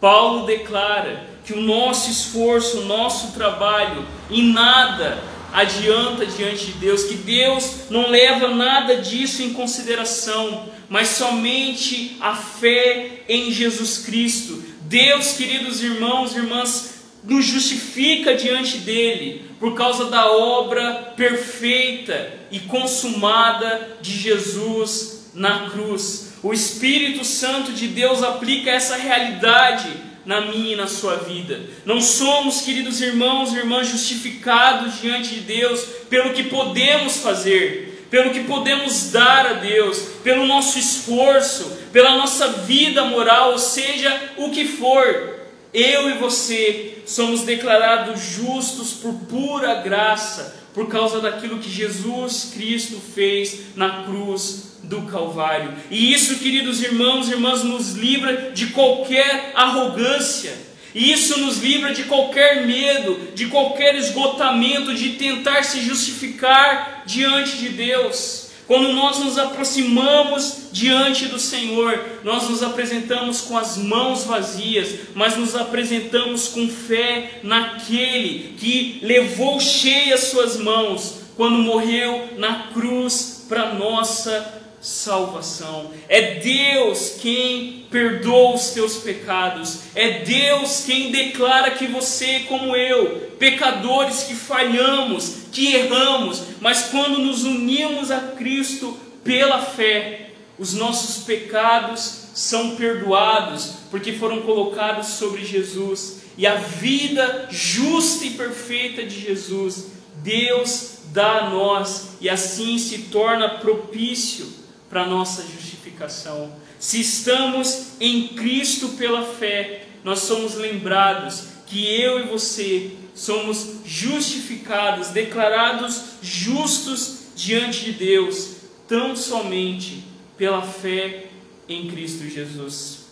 Paulo 0.00 0.46
declara 0.46 1.26
que 1.46 1.52
o 1.52 1.60
nosso 1.60 2.10
esforço, 2.10 2.80
o 2.80 2.84
nosso 2.86 3.32
trabalho, 3.32 4.04
em 4.28 4.52
nada 4.52 5.22
adianta 5.52 6.26
diante 6.26 6.66
de 6.66 6.72
Deus, 6.72 7.04
que 7.04 7.14
Deus 7.14 7.88
não 7.88 8.10
leva 8.10 8.48
nada 8.48 8.96
disso 8.96 9.42
em 9.42 9.52
consideração, 9.52 10.68
mas 10.88 11.08
somente 11.08 12.16
a 12.20 12.34
fé 12.34 13.22
em 13.28 13.52
Jesus 13.52 13.98
Cristo. 13.98 14.62
Deus, 14.82 15.32
queridos 15.32 15.82
irmãos 15.82 16.34
e 16.34 16.38
irmãs, 16.38 16.96
nos 17.22 17.44
justifica 17.44 18.34
diante 18.34 18.78
dele 18.78 19.50
por 19.58 19.74
causa 19.74 20.06
da 20.06 20.30
obra 20.30 21.14
perfeita 21.16 22.34
e 22.50 22.60
consumada 22.60 23.96
de 24.02 24.12
Jesus 24.12 25.30
na 25.32 25.70
cruz. 25.70 26.34
O 26.42 26.52
Espírito 26.52 27.24
Santo 27.24 27.72
de 27.72 27.88
Deus 27.88 28.22
aplica 28.22 28.70
essa 28.70 28.96
realidade 28.96 30.05
na 30.26 30.40
minha 30.40 30.72
e 30.72 30.76
na 30.76 30.88
sua 30.88 31.16
vida. 31.16 31.60
Não 31.84 32.00
somos, 32.00 32.60
queridos 32.60 33.00
irmãos 33.00 33.52
e 33.52 33.56
irmãs, 33.56 33.88
justificados 33.88 35.00
diante 35.00 35.36
de 35.36 35.40
Deus 35.40 35.80
pelo 36.10 36.34
que 36.34 36.42
podemos 36.42 37.18
fazer, 37.18 38.06
pelo 38.10 38.32
que 38.32 38.40
podemos 38.40 39.12
dar 39.12 39.46
a 39.46 39.52
Deus, 39.54 39.98
pelo 40.24 40.44
nosso 40.44 40.78
esforço, 40.78 41.78
pela 41.92 42.16
nossa 42.16 42.48
vida 42.48 43.04
moral, 43.04 43.52
ou 43.52 43.58
seja, 43.58 44.32
o 44.36 44.50
que 44.50 44.66
for. 44.66 45.36
Eu 45.72 46.10
e 46.10 46.14
você 46.14 46.98
somos 47.06 47.42
declarados 47.42 48.20
justos 48.20 48.94
por 48.94 49.14
pura 49.28 49.76
graça, 49.76 50.65
por 50.76 50.88
causa 50.88 51.22
daquilo 51.22 51.58
que 51.58 51.70
Jesus 51.70 52.52
Cristo 52.52 53.00
fez 53.14 53.74
na 53.74 54.04
cruz 54.04 54.76
do 54.82 55.00
Calvário. 55.06 55.72
E 55.90 56.12
isso, 56.12 56.36
queridos 56.36 56.82
irmãos 56.82 57.28
e 57.28 57.32
irmãs, 57.32 57.64
nos 57.64 57.94
livra 57.94 58.50
de 58.52 58.66
qualquer 58.66 59.52
arrogância. 59.54 60.52
E 60.94 61.10
isso 61.10 61.40
nos 61.40 61.62
livra 61.62 61.94
de 61.94 62.02
qualquer 62.02 62.66
medo, 62.66 63.32
de 63.34 63.46
qualquer 63.46 63.94
esgotamento, 63.94 64.94
de 64.94 65.14
tentar 65.14 65.62
se 65.62 65.80
justificar 65.80 67.04
diante 67.06 67.56
de 67.56 67.70
Deus. 67.70 68.45
Quando 68.66 68.92
nós 68.92 69.20
nos 69.20 69.38
aproximamos 69.38 70.68
diante 70.72 71.26
do 71.26 71.38
Senhor, 71.38 72.04
nós 72.24 72.48
nos 72.50 72.64
apresentamos 72.64 73.42
com 73.42 73.56
as 73.56 73.76
mãos 73.76 74.24
vazias, 74.24 74.88
mas 75.14 75.36
nos 75.36 75.54
apresentamos 75.54 76.48
com 76.48 76.68
fé 76.68 77.40
naquele 77.44 78.54
que 78.58 78.98
levou 79.02 79.60
cheias 79.60 80.24
suas 80.24 80.56
mãos 80.56 81.20
quando 81.36 81.58
morreu 81.58 82.30
na 82.38 82.68
cruz 82.72 83.44
para 83.48 83.74
nossa 83.74 84.55
salvação. 84.86 85.90
É 86.08 86.34
Deus 86.38 87.16
quem 87.20 87.86
perdoa 87.90 88.54
os 88.54 88.70
teus 88.70 88.98
pecados. 88.98 89.80
É 89.96 90.20
Deus 90.20 90.84
quem 90.86 91.10
declara 91.10 91.72
que 91.72 91.88
você, 91.88 92.44
como 92.48 92.76
eu, 92.76 93.32
pecadores 93.36 94.22
que 94.22 94.34
falhamos, 94.36 95.38
que 95.50 95.74
erramos, 95.74 96.40
mas 96.60 96.84
quando 96.84 97.18
nos 97.18 97.42
unimos 97.42 98.12
a 98.12 98.20
Cristo 98.38 98.96
pela 99.24 99.60
fé, 99.60 100.30
os 100.56 100.72
nossos 100.72 101.24
pecados 101.24 102.28
são 102.32 102.76
perdoados, 102.76 103.72
porque 103.90 104.12
foram 104.12 104.42
colocados 104.42 105.08
sobre 105.08 105.44
Jesus. 105.44 106.20
E 106.38 106.46
a 106.46 106.54
vida 106.54 107.48
justa 107.50 108.24
e 108.24 108.30
perfeita 108.30 109.02
de 109.02 109.18
Jesus, 109.18 109.86
Deus 110.22 110.98
dá 111.12 111.38
a 111.38 111.50
nós, 111.50 112.10
e 112.20 112.28
assim 112.28 112.78
se 112.78 112.98
torna 113.10 113.58
propício 113.58 114.64
para 114.88 115.06
nossa 115.06 115.42
justificação. 115.42 116.52
Se 116.78 117.00
estamos 117.00 117.92
em 118.00 118.28
Cristo 118.28 118.90
pela 118.90 119.22
fé, 119.22 119.86
nós 120.04 120.20
somos 120.20 120.54
lembrados 120.54 121.48
que 121.66 121.84
eu 122.00 122.20
e 122.20 122.28
você 122.28 122.92
somos 123.14 123.80
justificados, 123.84 125.08
declarados 125.08 126.02
justos 126.22 127.28
diante 127.34 127.86
de 127.86 127.92
Deus, 127.92 128.56
tão 128.86 129.16
somente 129.16 130.04
pela 130.36 130.62
fé 130.62 131.26
em 131.68 131.88
Cristo 131.88 132.28
Jesus. 132.28 133.06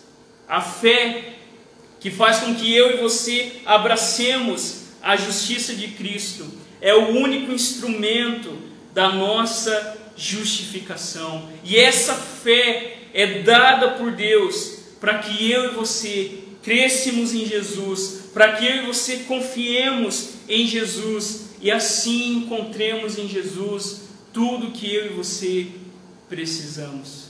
A 0.46 0.60
fé 0.60 1.34
que 1.98 2.10
faz 2.10 2.40
com 2.40 2.54
que 2.54 2.72
eu 2.72 2.92
e 2.92 3.00
você 3.00 3.60
abracemos 3.64 4.82
a 5.02 5.16
justiça 5.16 5.74
de 5.74 5.88
Cristo 5.88 6.46
é 6.80 6.94
o 6.94 7.16
único 7.16 7.50
instrumento 7.50 8.56
da 8.92 9.10
nossa 9.10 10.03
justificação. 10.16 11.48
E 11.64 11.76
essa 11.76 12.14
fé 12.14 12.98
é 13.12 13.42
dada 13.42 13.92
por 13.92 14.12
Deus 14.12 14.78
para 15.00 15.18
que 15.18 15.50
eu 15.50 15.72
e 15.72 15.74
você 15.74 16.38
crescemos 16.62 17.34
em 17.34 17.46
Jesus, 17.46 18.30
para 18.32 18.52
que 18.52 18.66
eu 18.66 18.76
e 18.76 18.86
você 18.86 19.18
confiemos 19.18 20.30
em 20.48 20.66
Jesus 20.66 21.50
e 21.60 21.70
assim 21.70 22.38
encontremos 22.38 23.18
em 23.18 23.28
Jesus 23.28 24.02
tudo 24.32 24.72
que 24.72 24.92
eu 24.92 25.06
e 25.06 25.08
você 25.10 25.66
precisamos. 26.28 27.28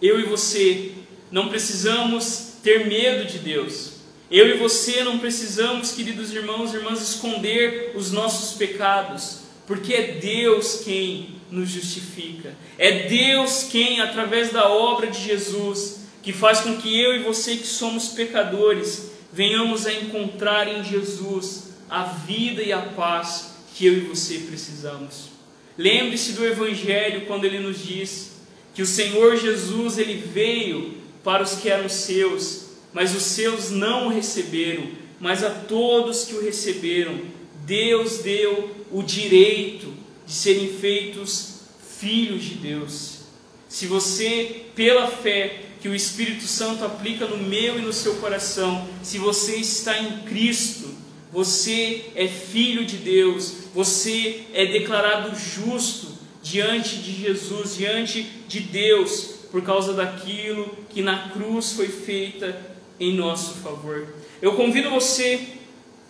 Eu 0.00 0.18
e 0.18 0.24
você 0.24 0.92
não 1.30 1.48
precisamos 1.48 2.54
ter 2.62 2.86
medo 2.86 3.30
de 3.30 3.38
Deus. 3.38 3.92
Eu 4.30 4.46
e 4.48 4.58
você 4.58 5.02
não 5.04 5.18
precisamos, 5.18 5.92
queridos 5.92 6.32
irmãos 6.32 6.72
e 6.72 6.76
irmãs, 6.76 7.00
esconder 7.00 7.92
os 7.94 8.12
nossos 8.12 8.56
pecados, 8.56 9.38
porque 9.66 9.94
é 9.94 10.12
Deus 10.12 10.82
quem 10.84 11.37
nos 11.50 11.70
justifica. 11.70 12.54
É 12.76 13.08
Deus 13.08 13.64
quem, 13.70 14.00
através 14.00 14.50
da 14.52 14.68
obra 14.68 15.06
de 15.06 15.22
Jesus, 15.22 16.00
que 16.22 16.32
faz 16.32 16.60
com 16.60 16.76
que 16.76 17.00
eu 17.00 17.14
e 17.14 17.22
você, 17.22 17.56
que 17.56 17.66
somos 17.66 18.08
pecadores, 18.08 19.12
venhamos 19.32 19.86
a 19.86 19.92
encontrar 19.92 20.68
em 20.68 20.84
Jesus 20.84 21.70
a 21.88 22.04
vida 22.04 22.62
e 22.62 22.72
a 22.72 22.80
paz 22.80 23.54
que 23.74 23.86
eu 23.86 23.94
e 23.94 24.00
você 24.00 24.38
precisamos. 24.38 25.30
Lembre-se 25.76 26.32
do 26.32 26.44
Evangelho 26.44 27.26
quando 27.26 27.44
ele 27.44 27.60
nos 27.60 27.82
diz 27.84 28.32
que 28.74 28.82
o 28.82 28.86
Senhor 28.86 29.36
Jesus 29.36 29.98
ele 29.98 30.14
veio 30.14 30.94
para 31.22 31.42
os 31.42 31.54
que 31.54 31.68
eram 31.68 31.88
seus, 31.88 32.70
mas 32.92 33.14
os 33.14 33.22
seus 33.22 33.70
não 33.70 34.06
o 34.06 34.10
receberam, 34.10 34.88
mas 35.20 35.42
a 35.42 35.50
todos 35.50 36.24
que 36.24 36.34
o 36.34 36.42
receberam, 36.42 37.20
Deus 37.64 38.18
deu 38.18 38.76
o 38.90 39.02
direito 39.02 39.97
de 40.28 40.34
serem 40.34 40.68
feitos 40.68 41.62
filhos 41.98 42.44
de 42.44 42.56
Deus. 42.56 43.20
Se 43.66 43.86
você, 43.86 44.66
pela 44.76 45.08
fé 45.08 45.62
que 45.80 45.88
o 45.88 45.94
Espírito 45.94 46.44
Santo 46.44 46.84
aplica 46.84 47.26
no 47.26 47.38
meu 47.38 47.78
e 47.78 47.82
no 47.82 47.92
seu 47.92 48.16
coração, 48.16 48.86
se 49.02 49.16
você 49.16 49.56
está 49.56 49.98
em 49.98 50.20
Cristo, 50.22 50.94
você 51.32 52.06
é 52.14 52.28
filho 52.28 52.84
de 52.84 52.96
Deus, 52.96 53.54
você 53.74 54.42
é 54.52 54.66
declarado 54.66 55.34
justo 55.36 56.08
diante 56.42 56.96
de 56.96 57.12
Jesus, 57.22 57.76
diante 57.76 58.22
de 58.46 58.60
Deus, 58.60 59.38
por 59.50 59.62
causa 59.62 59.94
daquilo 59.94 60.76
que 60.90 61.00
na 61.00 61.30
cruz 61.30 61.72
foi 61.72 61.88
feita 61.88 62.60
em 63.00 63.14
nosso 63.14 63.54
favor. 63.54 64.14
Eu 64.42 64.54
convido 64.54 64.90
você 64.90 65.40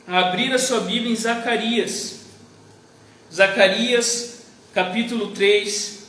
a 0.07 0.29
abrir 0.29 0.53
a 0.53 0.59
sua 0.59 0.81
Bíblia 0.81 1.13
em 1.13 1.17
Zacarias, 1.17 2.18
Zacarias 3.33 4.39
capítulo 4.73 5.33
3, 5.33 6.07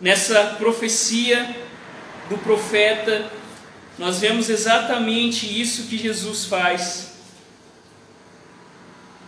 nessa 0.00 0.56
profecia 0.58 1.54
do 2.30 2.38
profeta, 2.38 3.30
nós 3.98 4.20
vemos 4.20 4.48
exatamente 4.48 5.60
isso 5.60 5.84
que 5.84 5.98
Jesus 5.98 6.46
faz. 6.46 7.12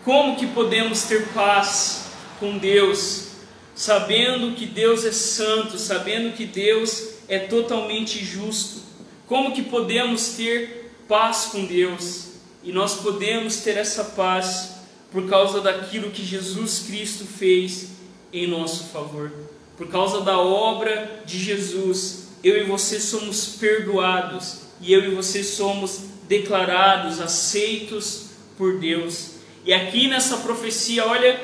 Como 0.05 0.37
que 0.37 0.47
podemos 0.47 1.03
ter 1.03 1.29
paz 1.29 2.07
com 2.41 2.57
Deus, 2.57 3.29
sabendo 3.75 4.55
que 4.55 4.65
Deus 4.65 5.05
é 5.05 5.13
santo, 5.13 5.79
sabendo 5.79 6.35
que 6.35 6.47
Deus 6.47 7.11
é 7.29 7.39
totalmente 7.41 8.25
justo? 8.25 8.81
Como 9.27 9.53
que 9.53 9.63
podemos 9.63 10.31
ter 10.31 10.95
paz 11.07 11.51
com 11.53 11.67
Deus? 11.67 12.29
E 12.65 12.73
nós 12.73 12.95
podemos 12.95 13.57
ter 13.59 13.77
essa 13.77 14.03
paz 14.03 14.78
por 15.11 15.29
causa 15.29 15.61
daquilo 15.61 16.11
que 16.11 16.25
Jesus 16.25 16.85
Cristo 16.87 17.25
fez 17.25 17.91
em 18.33 18.47
nosso 18.47 18.85
favor. 18.85 19.33
Por 19.77 19.89
causa 19.89 20.21
da 20.21 20.39
obra 20.39 21.23
de 21.25 21.39
Jesus, 21.39 22.29
eu 22.43 22.61
e 22.61 22.65
você 22.65 23.01
somos 23.01 23.57
perdoados 23.61 24.63
e 24.81 24.93
eu 24.93 25.05
e 25.05 25.15
você 25.15 25.43
somos 25.43 26.01
declarados 26.29 27.21
aceitos 27.21 28.31
por 28.57 28.79
Deus. 28.79 29.31
E 29.65 29.73
aqui 29.73 30.09
nessa 30.09 30.39
profecia, 30.39 31.07
olha 31.07 31.41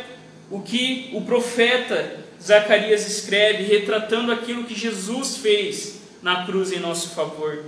o 0.50 0.60
que 0.60 1.10
o 1.14 1.22
profeta 1.22 2.24
Zacarias 2.42 3.06
escreve, 3.06 3.64
retratando 3.64 4.30
aquilo 4.30 4.64
que 4.64 4.78
Jesus 4.78 5.38
fez 5.38 6.00
na 6.22 6.44
cruz 6.44 6.72
em 6.72 6.80
nosso 6.80 7.10
favor. 7.10 7.64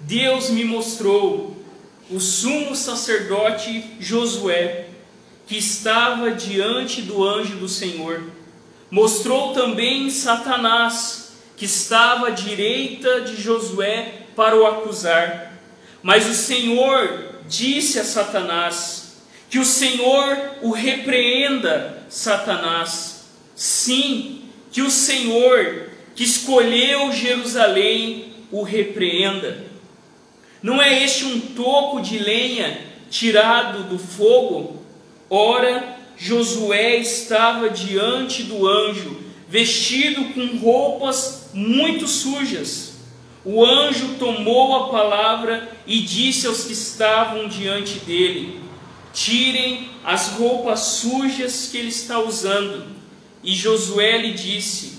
Deus 0.00 0.48
me 0.48 0.64
mostrou 0.64 1.59
o 2.10 2.18
sumo 2.18 2.74
sacerdote 2.74 3.84
Josué, 4.00 4.86
que 5.46 5.56
estava 5.56 6.30
diante 6.32 7.02
do 7.02 7.24
anjo 7.24 7.56
do 7.56 7.68
Senhor. 7.68 8.24
Mostrou 8.90 9.52
também 9.52 10.10
Satanás, 10.10 11.32
que 11.56 11.64
estava 11.64 12.28
à 12.28 12.30
direita 12.30 13.20
de 13.20 13.40
Josué 13.40 14.26
para 14.34 14.56
o 14.56 14.66
acusar. 14.66 15.54
Mas 16.02 16.26
o 16.26 16.34
Senhor 16.34 17.36
disse 17.48 18.00
a 18.00 18.04
Satanás: 18.04 19.22
que 19.48 19.58
o 19.58 19.64
Senhor 19.64 20.36
o 20.62 20.70
repreenda, 20.70 22.04
Satanás. 22.08 23.26
Sim, 23.54 24.42
que 24.72 24.80
o 24.82 24.90
Senhor 24.90 25.90
que 26.20 26.24
escolheu 26.24 27.10
Jerusalém 27.12 28.34
o 28.50 28.62
repreenda. 28.62 29.69
Não 30.62 30.80
é 30.80 31.02
este 31.02 31.24
um 31.24 31.40
toco 31.40 32.00
de 32.00 32.18
lenha 32.18 32.80
tirado 33.10 33.84
do 33.84 33.98
fogo? 33.98 34.82
Ora, 35.28 35.96
Josué 36.16 36.98
estava 36.98 37.70
diante 37.70 38.42
do 38.42 38.68
anjo, 38.68 39.16
vestido 39.48 40.34
com 40.34 40.58
roupas 40.58 41.50
muito 41.54 42.06
sujas. 42.06 42.90
O 43.42 43.64
anjo 43.64 44.16
tomou 44.18 44.76
a 44.76 44.88
palavra 44.90 45.70
e 45.86 46.00
disse 46.00 46.46
aos 46.46 46.64
que 46.64 46.74
estavam 46.74 47.48
diante 47.48 48.00
dele: 48.00 48.60
Tirem 49.14 49.88
as 50.04 50.28
roupas 50.32 50.80
sujas 50.80 51.68
que 51.70 51.78
ele 51.78 51.88
está 51.88 52.20
usando. 52.20 52.84
E 53.42 53.54
Josué 53.54 54.18
lhe 54.18 54.34
disse: 54.34 54.98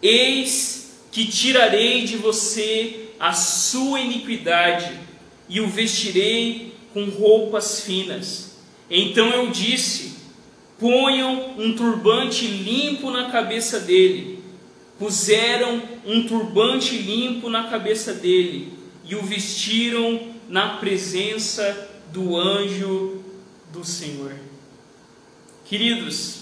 Eis 0.00 1.00
que 1.10 1.26
tirarei 1.26 2.04
de 2.04 2.16
você 2.16 2.99
a 3.20 3.34
sua 3.34 4.00
iniquidade 4.00 4.98
e 5.46 5.60
o 5.60 5.68
vestirei 5.68 6.72
com 6.94 7.04
roupas 7.04 7.82
finas. 7.82 8.56
Então 8.90 9.28
eu 9.28 9.50
disse: 9.50 10.14
Ponham 10.78 11.54
um 11.58 11.76
turbante 11.76 12.46
limpo 12.46 13.10
na 13.10 13.30
cabeça 13.30 13.78
dele. 13.80 14.42
Puseram 14.98 15.82
um 16.04 16.26
turbante 16.26 16.96
limpo 16.96 17.50
na 17.50 17.68
cabeça 17.68 18.14
dele 18.14 18.72
e 19.04 19.14
o 19.14 19.22
vestiram 19.22 20.20
na 20.48 20.76
presença 20.76 21.88
do 22.12 22.36
anjo 22.36 23.22
do 23.72 23.84
Senhor. 23.84 24.34
Queridos, 25.64 26.40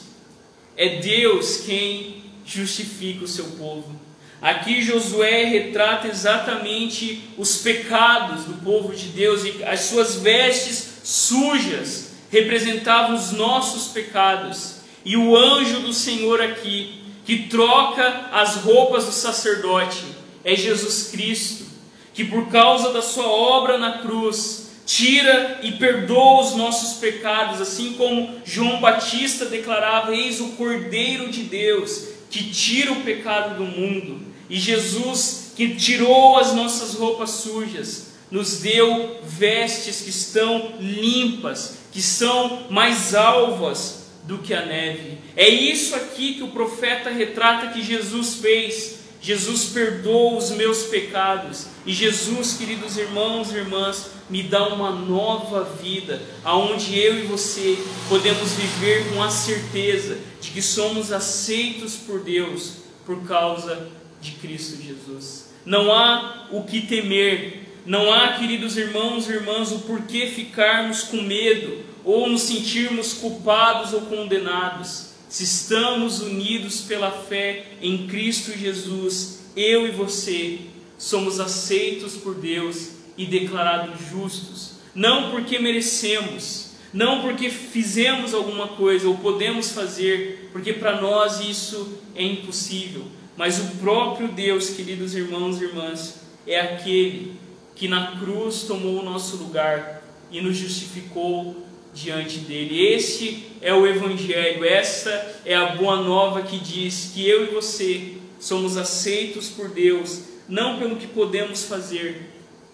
é 0.76 1.00
Deus 1.00 1.58
quem 1.58 2.22
justifica 2.44 3.24
o 3.24 3.28
seu 3.28 3.44
povo. 3.52 4.07
Aqui 4.40 4.82
Josué 4.82 5.44
retrata 5.44 6.06
exatamente 6.06 7.22
os 7.36 7.56
pecados 7.56 8.44
do 8.44 8.54
povo 8.62 8.94
de 8.94 9.08
Deus 9.08 9.42
e 9.44 9.64
as 9.64 9.80
suas 9.80 10.16
vestes 10.16 11.00
sujas 11.02 12.12
representavam 12.30 13.16
os 13.16 13.32
nossos 13.32 13.92
pecados. 13.92 14.76
E 15.04 15.16
o 15.16 15.36
anjo 15.36 15.80
do 15.80 15.92
Senhor 15.92 16.40
aqui, 16.40 17.02
que 17.24 17.48
troca 17.48 18.28
as 18.30 18.56
roupas 18.56 19.06
do 19.06 19.12
sacerdote, 19.12 20.04
é 20.44 20.54
Jesus 20.54 21.08
Cristo, 21.10 21.66
que 22.14 22.24
por 22.24 22.48
causa 22.48 22.92
da 22.92 23.02
sua 23.02 23.26
obra 23.26 23.76
na 23.76 23.98
cruz, 23.98 24.70
tira 24.86 25.58
e 25.62 25.72
perdoa 25.72 26.42
os 26.42 26.54
nossos 26.54 26.98
pecados, 26.98 27.60
assim 27.60 27.94
como 27.94 28.40
João 28.44 28.80
Batista 28.80 29.46
declarava: 29.46 30.14
Eis 30.14 30.40
o 30.40 30.50
Cordeiro 30.50 31.28
de 31.28 31.42
Deus 31.42 32.17
que 32.30 32.50
tira 32.50 32.92
o 32.92 33.02
pecado 33.02 33.56
do 33.56 33.64
mundo. 33.64 34.20
E 34.48 34.58
Jesus, 34.58 35.52
que 35.56 35.74
tirou 35.74 36.38
as 36.38 36.54
nossas 36.54 36.94
roupas 36.94 37.30
sujas, 37.30 38.08
nos 38.30 38.60
deu 38.60 39.20
vestes 39.22 40.02
que 40.02 40.10
estão 40.10 40.74
limpas, 40.80 41.78
que 41.92 42.02
são 42.02 42.66
mais 42.70 43.14
alvas 43.14 44.06
do 44.24 44.38
que 44.38 44.52
a 44.52 44.64
neve. 44.64 45.18
É 45.34 45.48
isso 45.48 45.94
aqui 45.94 46.34
que 46.34 46.42
o 46.42 46.48
profeta 46.48 47.10
retrata 47.10 47.68
que 47.68 47.82
Jesus 47.82 48.36
fez 48.36 48.98
Jesus 49.20 49.66
perdoa 49.66 50.38
os 50.38 50.50
meus 50.50 50.84
pecados 50.84 51.66
e 51.84 51.92
Jesus, 51.92 52.54
queridos 52.54 52.96
irmãos 52.96 53.52
e 53.52 53.56
irmãs, 53.56 54.10
me 54.28 54.42
dá 54.42 54.68
uma 54.68 54.90
nova 54.90 55.64
vida, 55.64 56.20
aonde 56.44 56.98
eu 56.98 57.18
e 57.18 57.26
você 57.26 57.78
podemos 58.08 58.52
viver 58.52 59.12
com 59.12 59.22
a 59.22 59.30
certeza 59.30 60.18
de 60.40 60.50
que 60.50 60.62
somos 60.62 61.12
aceitos 61.12 61.96
por 61.96 62.20
Deus 62.20 62.74
por 63.06 63.22
causa 63.26 63.88
de 64.20 64.32
Cristo 64.32 64.82
Jesus. 64.82 65.50
Não 65.64 65.92
há 65.92 66.48
o 66.50 66.62
que 66.64 66.82
temer, 66.82 67.80
não 67.86 68.12
há, 68.12 68.34
queridos 68.34 68.76
irmãos 68.76 69.28
e 69.28 69.32
irmãs, 69.32 69.72
o 69.72 69.80
porquê 69.80 70.26
ficarmos 70.26 71.02
com 71.02 71.22
medo 71.22 71.84
ou 72.04 72.28
nos 72.28 72.42
sentirmos 72.42 73.14
culpados 73.14 73.92
ou 73.92 74.02
condenados 74.02 75.08
se 75.28 75.44
estamos 75.44 76.20
unidos 76.20 76.80
pela 76.80 77.10
fé 77.10 77.66
em 77.82 78.06
Cristo 78.06 78.56
Jesus, 78.56 79.40
eu 79.54 79.86
e 79.86 79.90
você 79.90 80.58
somos 80.96 81.38
aceitos 81.38 82.14
por 82.14 82.34
Deus 82.34 82.97
e 83.18 83.26
declarados 83.26 84.00
justos, 84.08 84.78
não 84.94 85.30
porque 85.30 85.58
merecemos, 85.58 86.70
não 86.94 87.20
porque 87.20 87.50
fizemos 87.50 88.32
alguma 88.32 88.68
coisa 88.68 89.08
ou 89.08 89.18
podemos 89.18 89.72
fazer, 89.72 90.48
porque 90.52 90.72
para 90.72 91.00
nós 91.00 91.40
isso 91.40 91.98
é 92.14 92.24
impossível, 92.24 93.04
mas 93.36 93.58
o 93.58 93.76
próprio 93.76 94.28
Deus, 94.28 94.70
queridos 94.70 95.14
irmãos 95.14 95.60
e 95.60 95.64
irmãs, 95.64 96.20
é 96.46 96.58
aquele 96.60 97.34
que 97.74 97.86
na 97.86 98.18
cruz 98.18 98.62
tomou 98.62 99.00
o 99.00 99.04
nosso 99.04 99.36
lugar 99.36 100.02
e 100.30 100.40
nos 100.40 100.56
justificou 100.56 101.68
diante 101.94 102.38
dele. 102.38 102.86
Este 102.86 103.46
é 103.60 103.72
o 103.74 103.86
Evangelho, 103.86 104.64
essa 104.64 105.40
é 105.44 105.54
a 105.54 105.76
boa 105.76 106.02
nova 106.02 106.42
que 106.42 106.58
diz 106.58 107.12
que 107.14 107.28
eu 107.28 107.44
e 107.44 107.54
você 107.54 108.14
somos 108.38 108.76
aceitos 108.76 109.48
por 109.48 109.68
Deus, 109.68 110.22
não 110.48 110.78
pelo 110.78 110.96
que 110.96 111.06
podemos 111.06 111.64
fazer, 111.64 112.27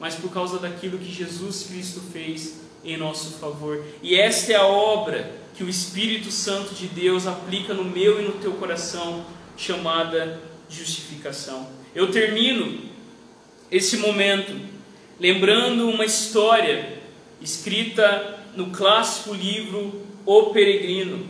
mas 0.05 0.17
por 0.17 0.31
causa 0.31 0.59
daquilo 0.59 0.99
que 0.99 1.11
Jesus 1.11 1.63
Cristo 1.63 1.99
fez 2.13 2.61
em 2.85 2.95
nosso 2.95 3.39
favor. 3.39 3.83
E 4.03 4.15
esta 4.15 4.53
é 4.53 4.55
a 4.55 4.67
obra 4.67 5.33
que 5.57 5.65
o 5.65 5.69
Espírito 5.71 6.31
Santo 6.31 6.75
de 6.75 6.89
Deus 6.89 7.27
aplica 7.27 7.73
no 7.73 7.85
meu 7.85 8.21
e 8.21 8.25
no 8.27 8.33
teu 8.33 8.53
coração, 8.53 9.25
chamada 9.57 10.43
justificação. 10.69 11.71
Eu 11.95 12.13
termino 12.13 12.81
esse 13.71 13.97
momento 13.97 14.55
lembrando 15.19 15.89
uma 15.89 16.05
história 16.05 16.99
escrita 17.41 18.45
no 18.55 18.73
clássico 18.73 19.33
livro 19.33 20.03
O 20.27 20.51
Peregrino. 20.51 21.27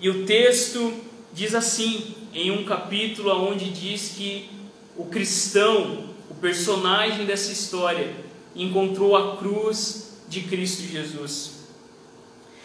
E 0.00 0.10
o 0.10 0.26
texto 0.26 0.92
diz 1.32 1.54
assim, 1.54 2.12
em 2.34 2.50
um 2.50 2.64
capítulo 2.64 3.30
onde 3.48 3.70
diz 3.70 4.14
que 4.16 4.50
o 4.96 5.04
cristão, 5.04 6.09
personagem 6.40 7.26
dessa 7.26 7.52
história, 7.52 8.14
encontrou 8.54 9.16
a 9.16 9.36
cruz 9.36 10.20
de 10.28 10.42
Cristo 10.42 10.82
Jesus. 10.82 11.60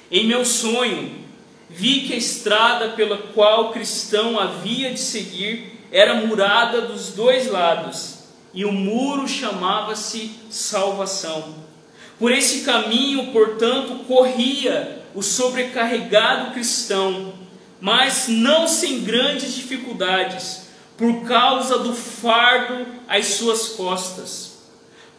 Em 0.09 0.26
meu 0.26 0.45
sonho, 0.45 1.26
vi 1.69 2.01
que 2.01 2.13
a 2.13 2.17
estrada 2.17 2.89
pela 2.89 3.17
qual 3.17 3.65
o 3.65 3.73
cristão 3.73 4.39
havia 4.39 4.91
de 4.91 4.99
seguir 4.99 5.82
era 5.91 6.26
murada 6.26 6.82
dos 6.82 7.11
dois 7.11 7.49
lados, 7.49 8.15
e 8.53 8.63
o 8.65 8.71
muro 8.71 9.28
chamava-se 9.28 10.32
salvação. 10.49 11.55
Por 12.17 12.32
esse 12.32 12.63
caminho, 12.63 13.32
portanto, 13.32 14.05
corria 14.05 15.03
o 15.13 15.21
sobrecarregado 15.21 16.53
cristão, 16.53 17.34
mas 17.82 18.28
não 18.28 18.67
sem 18.67 19.03
grandes 19.03 19.53
dificuldades, 19.53 20.64
por 20.97 21.23
causa 21.23 21.79
do 21.79 21.93
fardo 21.93 22.85
às 23.07 23.25
suas 23.27 23.69
costas. 23.69 24.59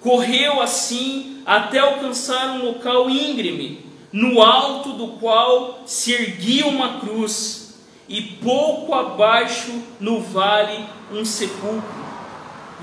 Correu 0.00 0.60
assim 0.60 1.42
até 1.44 1.78
alcançar 1.78 2.52
um 2.52 2.64
local 2.64 3.10
íngreme, 3.10 3.84
no 4.12 4.40
alto 4.42 4.92
do 4.92 5.08
qual 5.18 5.82
se 5.84 6.12
erguia 6.12 6.66
uma 6.66 7.00
cruz, 7.00 7.74
e 8.08 8.22
pouco 8.22 8.94
abaixo 8.94 9.82
no 9.98 10.20
vale 10.20 10.84
um 11.12 11.24
sepulcro. 11.24 12.06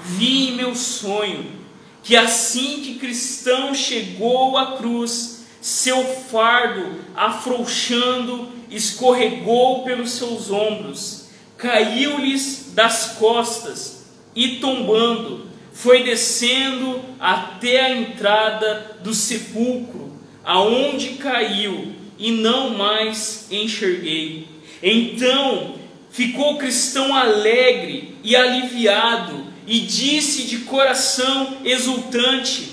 Vi 0.03 0.49
em 0.49 0.55
meu 0.55 0.75
sonho 0.75 1.63
que 2.03 2.17
assim 2.17 2.81
que 2.81 2.95
cristão 2.95 3.73
chegou 3.73 4.57
à 4.57 4.73
cruz, 4.77 5.45
seu 5.61 6.03
fardo, 6.03 6.99
afrouxando, 7.15 8.49
escorregou 8.69 9.85
pelos 9.85 10.11
seus 10.11 10.51
ombros, 10.51 11.22
caiu-lhes 11.64 12.74
das 12.76 13.16
costas 13.18 14.03
e 14.36 14.57
tombando, 14.57 15.47
foi 15.72 16.03
descendo 16.03 16.99
até 17.18 17.80
a 17.80 17.95
entrada 17.95 18.97
do 19.01 19.14
sepulcro, 19.14 20.11
aonde 20.43 21.11
caiu 21.11 21.93
e 22.20 22.32
não 22.32 22.72
mais 22.72 23.47
enxerguei. 23.49 24.45
Então 24.84 25.76
ficou 26.11 26.55
o 26.55 26.57
cristão 26.57 27.16
alegre 27.16 28.18
e 28.22 28.36
aliviado, 28.36 29.53
e 29.66 29.80
disse 29.80 30.43
de 30.43 30.57
coração 30.59 31.59
exultante: 31.64 32.72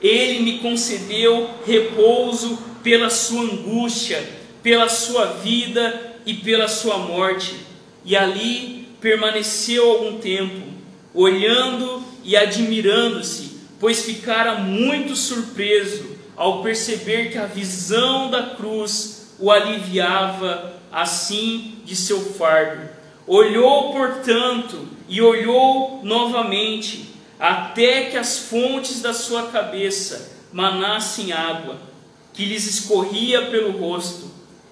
Ele 0.00 0.40
me 0.40 0.58
concedeu 0.60 1.50
repouso 1.66 2.58
pela 2.82 3.10
sua 3.10 3.42
angústia, 3.42 4.26
pela 4.62 4.88
sua 4.88 5.26
vida 5.26 6.16
e 6.24 6.32
pela 6.32 6.66
sua 6.66 6.96
morte. 6.96 7.69
E 8.04 8.16
ali 8.16 8.88
permaneceu 9.00 9.90
algum 9.90 10.18
tempo, 10.18 10.66
olhando 11.14 12.02
e 12.24 12.36
admirando-se, 12.36 13.58
pois 13.78 14.04
ficara 14.04 14.56
muito 14.56 15.16
surpreso 15.16 16.18
ao 16.36 16.62
perceber 16.62 17.30
que 17.30 17.38
a 17.38 17.46
visão 17.46 18.30
da 18.30 18.54
cruz 18.54 19.34
o 19.38 19.50
aliviava 19.50 20.74
assim 20.92 21.76
de 21.84 21.96
seu 21.96 22.20
fardo. 22.20 22.88
Olhou, 23.26 23.92
portanto, 23.92 24.88
e 25.08 25.20
olhou 25.20 26.00
novamente, 26.02 27.10
até 27.38 28.04
que 28.04 28.16
as 28.16 28.38
fontes 28.38 29.00
da 29.00 29.14
sua 29.14 29.48
cabeça 29.48 30.30
manassem 30.52 31.32
água, 31.32 31.78
que 32.32 32.44
lhes 32.44 32.66
escorria 32.66 33.46
pelo 33.46 33.78
rosto. 33.78 34.29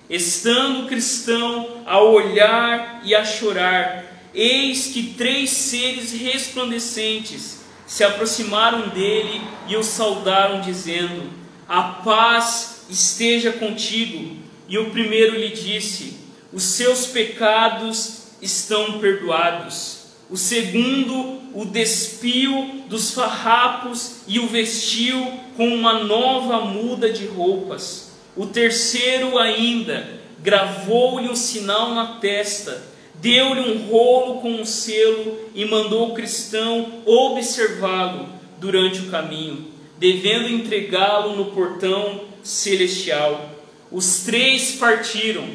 Estando 0.09 0.85
o 0.85 0.87
cristão 0.87 1.83
a 1.85 2.01
olhar 2.01 3.03
e 3.05 3.15
a 3.15 3.25
chorar, 3.25 4.05
eis 4.35 4.87
que 4.87 5.15
três 5.15 5.51
seres 5.51 6.13
resplandecentes 6.13 7.61
se 7.87 8.03
aproximaram 8.05 8.89
dele 8.89 9.41
e 9.67 9.77
o 9.77 9.83
saudaram, 9.83 10.61
dizendo: 10.61 11.31
A 11.69 11.83
paz 11.83 12.87
esteja 12.89 13.53
contigo. 13.53 14.37
E 14.69 14.79
o 14.79 14.91
primeiro 14.91 15.37
lhe 15.39 15.51
disse: 15.51 16.19
Os 16.53 16.63
seus 16.63 17.07
pecados 17.07 18.29
estão 18.41 18.99
perdoados. 19.01 19.99
O 20.31 20.37
segundo, 20.37 21.41
o 21.55 21.65
despiu 21.65 22.85
dos 22.87 23.13
farrapos 23.13 24.21
e 24.27 24.39
o 24.39 24.47
vestiu 24.47 25.33
com 25.57 25.69
uma 25.69 26.05
nova 26.05 26.67
muda 26.67 27.11
de 27.11 27.27
roupas. 27.27 28.08
O 28.39 28.47
terceiro 28.47 29.37
ainda, 29.37 30.09
gravou-lhe 30.39 31.29
um 31.29 31.35
sinal 31.35 31.93
na 31.93 32.19
testa, 32.21 32.81
deu-lhe 33.17 33.69
um 33.69 33.89
rolo 33.89 34.41
com 34.41 34.53
um 34.53 34.65
selo 34.65 35.51
e 35.57 35.65
mandou 35.65 36.11
o 36.11 36.15
cristão 36.15 37.03
observá-lo 37.05 38.29
durante 38.61 39.01
o 39.01 39.11
caminho, 39.11 39.67
devendo 39.99 40.49
entregá-lo 40.49 41.35
no 41.35 41.47
portão 41.47 42.27
celestial. 42.45 43.51
Os 43.91 44.21
três 44.21 44.77
partiram. 44.77 45.49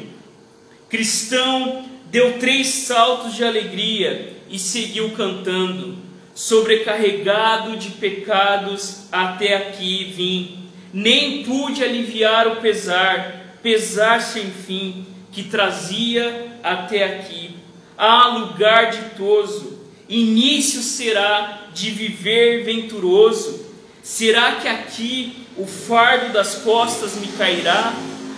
Cristão 0.90 1.86
deu 2.10 2.38
três 2.38 2.66
saltos 2.66 3.34
de 3.34 3.44
alegria 3.44 4.36
e 4.50 4.58
seguiu 4.58 5.12
cantando: 5.12 5.96
Sobrecarregado 6.34 7.78
de 7.78 7.92
pecados, 7.92 9.04
até 9.10 9.56
aqui 9.56 10.12
vim. 10.14 10.63
Nem 10.94 11.42
pude 11.42 11.82
aliviar 11.82 12.46
o 12.46 12.60
pesar, 12.60 13.56
pesar 13.60 14.22
sem 14.22 14.52
fim, 14.52 15.04
que 15.32 15.42
trazia 15.42 16.56
até 16.62 17.02
aqui. 17.02 17.56
Há 17.98 18.28
lugar 18.28 18.92
ditoso, 18.92 19.76
início 20.08 20.80
será 20.82 21.62
de 21.74 21.90
viver 21.90 22.64
venturoso. 22.64 23.66
Será 24.04 24.54
que 24.60 24.68
aqui 24.68 25.44
o 25.56 25.66
fardo 25.66 26.32
das 26.32 26.58
costas 26.58 27.16
me 27.16 27.26
cairá? 27.26 27.92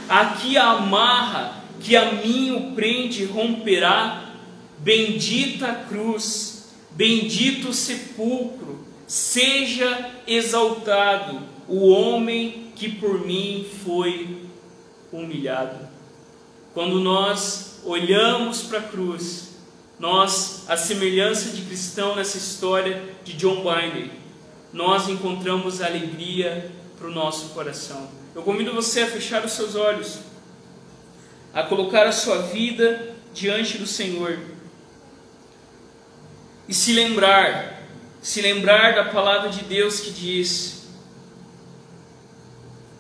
Aqui 0.09 0.57
a 0.57 0.71
amarra 0.71 1.63
que 1.79 1.95
a 1.95 2.11
mim 2.11 2.53
o 2.53 2.75
prende 2.75 3.27
romperá? 3.27 4.31
Bendita 4.79 5.85
cruz, 5.91 6.71
bendito 6.93 7.75
sepulcro, 7.75 8.87
seja 9.07 10.11
exaltado 10.27 11.56
o 11.69 11.89
homem 11.89 12.73
que 12.75 12.89
por 12.89 13.27
mim 13.27 13.67
foi 13.85 14.43
humilhado. 15.13 15.89
Quando 16.75 17.01
nós 17.01 17.81
olhamos 17.85 18.63
para 18.63 18.81
a 18.81 18.83
cruz, 18.83 19.57
nós, 19.99 20.65
a 20.69 20.77
semelhança 20.77 21.51
de 21.51 21.63
cristão 21.63 22.15
nessa 22.15 22.37
história 22.37 23.03
de 23.25 23.33
John 23.33 23.57
Binder, 23.57 24.11
nós 24.73 25.09
encontramos 25.09 25.81
alegria 25.81 26.71
para 26.99 27.09
o 27.09 27.13
nosso 27.13 27.51
coração. 27.51 28.09
Eu 28.35 28.43
convido 28.43 28.75
você 28.75 29.03
a 29.03 29.07
fechar 29.07 29.45
os 29.45 29.53
seus 29.53 29.75
olhos, 29.75 30.19
a 31.55 31.63
colocar 31.63 32.07
a 32.07 32.13
sua 32.13 32.43
vida 32.43 33.15
diante 33.33 33.79
do 33.79 33.87
Senhor 33.87 34.39
e 36.69 36.75
se 36.75 36.93
lembrar, 36.93 37.83
se 38.21 38.43
lembrar 38.43 38.95
da 38.95 39.05
palavra 39.05 39.49
de 39.49 39.63
Deus 39.65 40.01
que 40.01 40.11
diz 40.11 40.76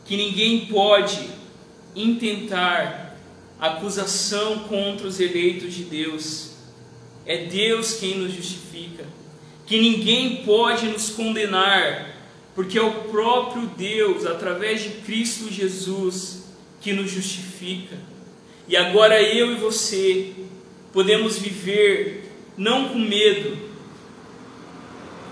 que 0.07 0.17
ninguém 0.17 0.67
pode 0.67 1.19
intentar 1.95 3.19
acusação 3.59 4.61
contra 4.61 5.07
os 5.07 5.19
eleitos 5.19 5.75
de 5.75 5.85
Deus. 5.85 6.53
É 7.25 7.47
Deus 7.47 7.95
quem 7.95 8.19
nos 8.19 8.33
justifica. 8.33 9.05
Que 9.67 9.81
ninguém 9.81 10.45
pode 10.45 10.87
nos 10.87 11.11
condenar 11.11 12.15
porque 12.55 12.79
é 12.79 12.83
o 12.83 13.03
próprio 13.05 13.67
Deus, 13.77 14.25
através 14.25 14.83
de 14.83 14.89
Cristo 14.89 15.53
Jesus, 15.53 16.45
que 16.81 16.95
nos 16.95 17.11
justifica. 17.11 17.97
E 18.67 18.75
agora 18.75 19.23
eu 19.23 19.53
e 19.53 19.57
você 19.57 20.33
podemos 20.91 21.39
viver 21.39 22.33
não 22.57 22.89
com 22.89 22.99
medo, 22.99 23.59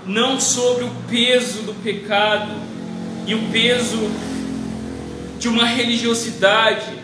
não 0.06 0.38
sobre 0.38 0.84
o 0.84 0.90
peso 1.08 1.62
do 1.62 1.72
pecado 1.82 2.54
e 3.26 3.34
o 3.34 3.50
peso 3.50 3.98
de 5.38 5.48
uma 5.48 5.66
religiosidade 5.66 7.02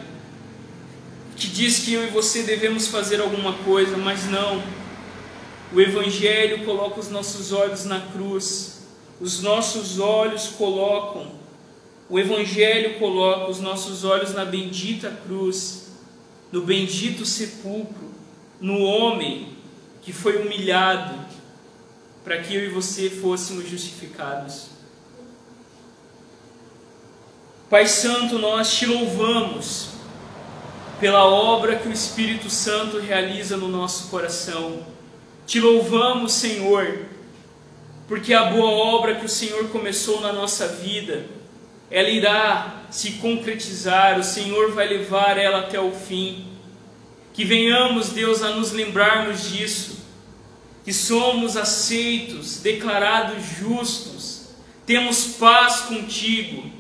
que 1.36 1.46
diz 1.46 1.80
que 1.80 1.94
eu 1.94 2.06
e 2.06 2.10
você 2.10 2.42
devemos 2.42 2.88
fazer 2.88 3.20
alguma 3.20 3.54
coisa, 3.54 3.96
mas 3.96 4.28
não. 4.28 4.62
O 5.72 5.80
Evangelho 5.80 6.64
coloca 6.64 7.00
os 7.00 7.08
nossos 7.08 7.52
olhos 7.52 7.84
na 7.84 8.00
cruz, 8.00 8.82
os 9.20 9.40
nossos 9.40 9.98
olhos 9.98 10.48
colocam, 10.48 11.32
o 12.08 12.18
Evangelho 12.18 12.98
coloca 12.98 13.50
os 13.50 13.60
nossos 13.60 14.04
olhos 14.04 14.34
na 14.34 14.44
bendita 14.44 15.10
cruz, 15.24 15.92
no 16.50 16.62
bendito 16.62 17.24
sepulcro, 17.24 18.10
no 18.60 18.80
homem 18.80 19.48
que 20.02 20.12
foi 20.12 20.42
humilhado 20.42 21.14
para 22.24 22.38
que 22.38 22.54
eu 22.54 22.64
e 22.64 22.68
você 22.68 23.08
fôssemos 23.08 23.68
justificados. 23.68 24.69
Pai 27.70 27.86
Santo, 27.86 28.36
nós 28.36 28.76
te 28.76 28.84
louvamos 28.84 29.90
pela 30.98 31.24
obra 31.24 31.76
que 31.76 31.86
o 31.86 31.92
Espírito 31.92 32.50
Santo 32.50 32.98
realiza 32.98 33.56
no 33.56 33.68
nosso 33.68 34.08
coração. 34.08 34.84
Te 35.46 35.60
louvamos, 35.60 36.32
Senhor, 36.32 37.06
porque 38.08 38.34
a 38.34 38.46
boa 38.46 38.72
obra 38.72 39.14
que 39.14 39.24
o 39.24 39.28
Senhor 39.28 39.68
começou 39.68 40.20
na 40.20 40.32
nossa 40.32 40.66
vida, 40.66 41.26
ela 41.88 42.08
irá 42.08 42.86
se 42.90 43.12
concretizar, 43.12 44.18
o 44.18 44.24
Senhor 44.24 44.72
vai 44.72 44.88
levar 44.88 45.38
ela 45.38 45.60
até 45.60 45.78
o 45.78 45.92
fim. 45.92 46.48
Que 47.32 47.44
venhamos, 47.44 48.08
Deus, 48.08 48.42
a 48.42 48.48
nos 48.48 48.72
lembrarmos 48.72 49.48
disso, 49.48 50.04
que 50.84 50.92
somos 50.92 51.56
aceitos, 51.56 52.56
declarados 52.56 53.44
justos, 53.60 54.48
temos 54.84 55.36
paz 55.38 55.82
contigo, 55.82 56.79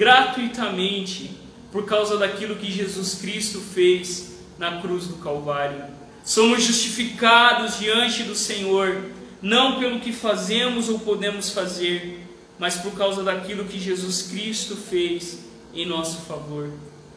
gratuitamente, 0.00 1.30
por 1.70 1.84
causa 1.84 2.16
daquilo 2.16 2.56
que 2.56 2.72
Jesus 2.72 3.16
Cristo 3.16 3.60
fez 3.60 4.38
na 4.58 4.80
cruz 4.80 5.06
do 5.06 5.16
Calvário. 5.16 5.84
Somos 6.24 6.62
justificados 6.62 7.78
diante 7.78 8.22
do 8.22 8.34
Senhor, 8.34 9.04
não 9.42 9.78
pelo 9.78 10.00
que 10.00 10.10
fazemos 10.10 10.88
ou 10.88 11.00
podemos 11.00 11.50
fazer, 11.50 12.18
mas 12.58 12.76
por 12.76 12.92
causa 12.92 13.22
daquilo 13.22 13.66
que 13.66 13.78
Jesus 13.78 14.22
Cristo 14.22 14.74
fez 14.74 15.40
em 15.74 15.84
nosso 15.84 16.22
favor. 16.22 16.70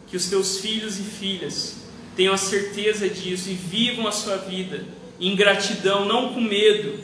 Que 0.08 0.18
os 0.18 0.26
teus 0.26 0.60
filhos 0.60 1.00
e 1.00 1.04
filhas 1.04 1.78
tenham 2.18 2.34
a 2.34 2.38
certeza 2.38 3.08
disso 3.08 3.50
e 3.50 3.54
vivam 3.54 4.06
a 4.06 4.12
sua 4.12 4.36
vida 4.36 4.84
em 5.22 5.38
gratidão, 5.38 6.04
não 6.04 6.34
com 6.34 6.42
medo, 6.42 7.00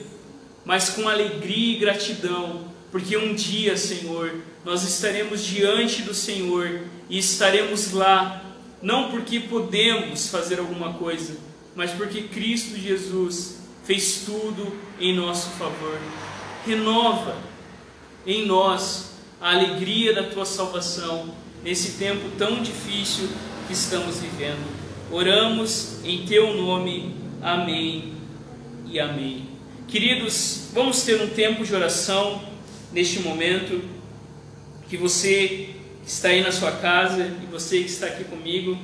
mas 0.66 0.90
com 0.90 1.08
alegria 1.08 1.78
e 1.78 1.80
gratidão, 1.80 2.66
porque 2.92 3.16
um 3.16 3.34
dia, 3.34 3.78
Senhor, 3.78 4.49
nós 4.70 4.84
estaremos 4.84 5.44
diante 5.44 6.04
do 6.04 6.14
Senhor 6.14 6.82
e 7.10 7.18
estaremos 7.18 7.92
lá, 7.92 8.46
não 8.84 9.10
porque 9.10 9.40
podemos 9.40 10.28
fazer 10.28 10.60
alguma 10.60 10.94
coisa, 10.94 11.36
mas 11.76 11.90
porque 11.90 12.22
Cristo 12.22 12.78
Jesus 12.78 13.62
fez 13.84 14.26
tudo 14.28 14.78
em 15.00 15.16
nosso 15.16 15.50
favor. 15.58 15.98
Renova 16.68 17.36
em 18.28 18.46
nós 18.46 19.14
a 19.42 19.54
alegria 19.54 20.14
da 20.14 20.22
tua 20.30 20.46
salvação 20.46 21.34
nesse 21.64 21.94
tempo 21.94 22.30
tão 22.38 22.62
difícil 22.62 23.28
que 23.66 23.74
estamos 23.74 24.20
vivendo. 24.20 24.70
Oramos 25.12 25.96
em 26.04 26.28
teu 26.28 26.54
nome. 26.54 27.16
Amém 27.42 28.14
e 28.86 29.00
amém. 29.00 29.50
Queridos, 29.88 30.70
vamos 30.76 31.02
ter 31.02 31.20
um 31.20 31.28
tempo 31.30 31.66
de 31.66 31.74
oração 31.74 32.44
neste 32.94 33.22
momento. 33.22 33.98
Que 34.90 34.98
você 34.98 35.70
que 36.04 36.10
está 36.10 36.30
aí 36.30 36.42
na 36.42 36.52
sua 36.52 36.72
casa 36.72 37.24
e 37.24 37.46
você 37.46 37.80
que 37.80 37.90
está 37.90 38.08
aqui 38.08 38.24
comigo, 38.24 38.78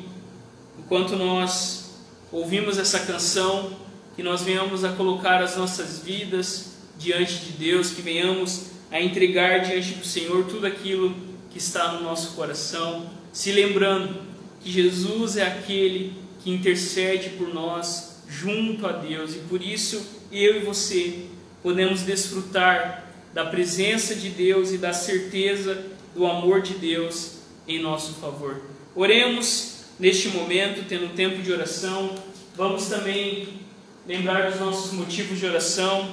enquanto 0.78 1.16
nós 1.16 1.95
ouvimos 2.32 2.78
essa 2.78 2.99
canção, 2.99 3.76
que 4.16 4.22
nós 4.22 4.43
venhamos 4.43 4.84
a 4.84 4.93
colocar 4.93 5.41
as 5.41 5.58
nossas 5.58 5.99
vidas 5.99 6.76
diante 6.97 7.38
de 7.39 7.51
Deus, 7.53 7.89
que 7.89 8.01
venhamos 8.01 8.68
a 8.91 9.01
entregar 9.01 9.60
diante 9.60 9.95
do 9.95 10.06
Senhor 10.06 10.45
tudo 10.45 10.68
aquilo 10.68 11.16
que 11.49 11.58
está 11.58 11.93
no 11.93 12.03
nosso 12.03 12.36
coração, 12.36 13.10
se 13.34 13.51
lembrando 13.51 14.22
que 14.62 14.72
Jesus 14.72 15.38
é 15.38 15.47
aquele 15.47 16.14
que 16.43 16.51
intercede 16.51 17.30
por 17.32 17.53
nós 17.53 18.24
junto 18.30 18.86
a 18.86 18.91
Deus 18.91 19.36
e 19.36 19.39
por 19.39 19.62
isso 19.62 20.06
eu 20.32 20.58
e 20.58 20.60
você 20.60 21.26
podemos 21.64 22.01
desfrutar 22.01 23.12
da 23.34 23.45
presença 23.45 24.16
de 24.16 24.30
Deus 24.30 24.72
e 24.72 24.78
da 24.78 24.93
certeza 24.93 25.94
do 26.16 26.26
amor 26.26 26.61
de 26.61 26.76
Deus 26.76 27.39
em 27.68 27.82
nosso 27.82 28.13
favor. 28.13 28.61
Oremos 28.95 29.84
neste 29.99 30.30
momento, 30.30 30.88
tendo 30.88 31.13
tempo 31.13 31.41
de 31.41 31.51
oração. 31.51 32.16
Vamos 32.55 32.88
também 32.88 33.49
lembrar 34.07 34.49
dos 34.49 34.59
nossos 34.59 34.93
motivos 34.93 35.38
de 35.38 35.45
oração. 35.45 36.07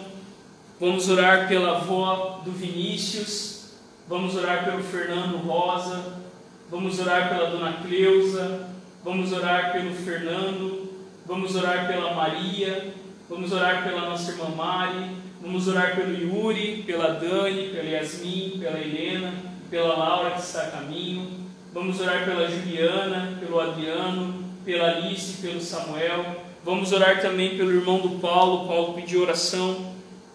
Vamos 0.80 1.08
orar 1.08 1.46
pela 1.46 1.76
avó 1.76 2.42
do 2.44 2.50
Vinícius, 2.50 3.74
vamos 4.08 4.34
orar 4.34 4.64
pelo 4.64 4.82
Fernando 4.82 5.36
Rosa, 5.36 6.20
vamos 6.68 6.98
orar 6.98 7.28
pela 7.28 7.50
dona 7.50 7.74
Cleusa, 7.74 8.68
vamos 9.04 9.32
orar 9.32 9.72
pelo 9.72 9.94
Fernando, 9.94 10.90
vamos 11.24 11.54
orar 11.54 11.86
pela 11.86 12.14
Maria, 12.14 12.92
vamos 13.28 13.52
orar 13.52 13.84
pela 13.84 14.08
nossa 14.08 14.32
irmã 14.32 14.48
Mari, 14.48 15.10
vamos 15.40 15.68
orar 15.68 15.94
pelo 15.94 16.12
Yuri, 16.12 16.82
pela 16.84 17.10
Dani, 17.10 17.68
pela 17.68 17.88
Yasmin, 17.88 18.58
pela 18.58 18.80
Helena, 18.80 19.51
pela 19.72 19.96
Laura 19.96 20.32
que 20.32 20.42
está 20.42 20.64
a 20.64 20.70
caminho, 20.70 21.48
vamos 21.72 21.98
orar 21.98 22.26
pela 22.26 22.46
Juliana, 22.46 23.38
pelo 23.40 23.58
Adriano, 23.58 24.44
pela 24.66 24.86
Alice, 24.86 25.40
pelo 25.40 25.62
Samuel, 25.62 26.44
vamos 26.62 26.92
orar 26.92 27.22
também 27.22 27.56
pelo 27.56 27.72
irmão 27.72 27.98
do 27.98 28.18
Paulo, 28.18 28.68
Paulo 28.68 28.92
pediu 28.92 29.22
oração 29.22 29.94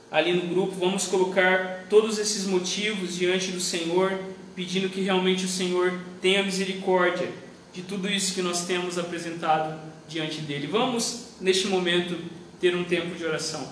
ali 0.09 0.33
no 0.33 0.51
grupo, 0.51 0.75
vamos 0.79 1.05
colocar 1.05 1.85
todos 1.87 2.17
esses 2.17 2.47
motivos 2.47 3.15
diante 3.15 3.51
do 3.51 3.59
Senhor, 3.59 4.11
pedindo 4.55 4.89
que 4.89 5.01
realmente 5.01 5.45
o 5.45 5.49
Senhor 5.49 5.93
tenha 6.19 6.41
misericórdia 6.41 7.29
de 7.71 7.83
tudo 7.83 8.09
isso 8.09 8.33
que 8.33 8.41
nós 8.41 8.65
temos 8.65 8.97
apresentado 8.97 9.79
diante 10.07 10.41
dele. 10.41 10.65
Vamos, 10.65 11.35
neste 11.39 11.67
momento, 11.67 12.17
ter 12.59 12.75
um 12.75 12.83
tempo 12.83 13.15
de 13.15 13.23
oração. 13.23 13.71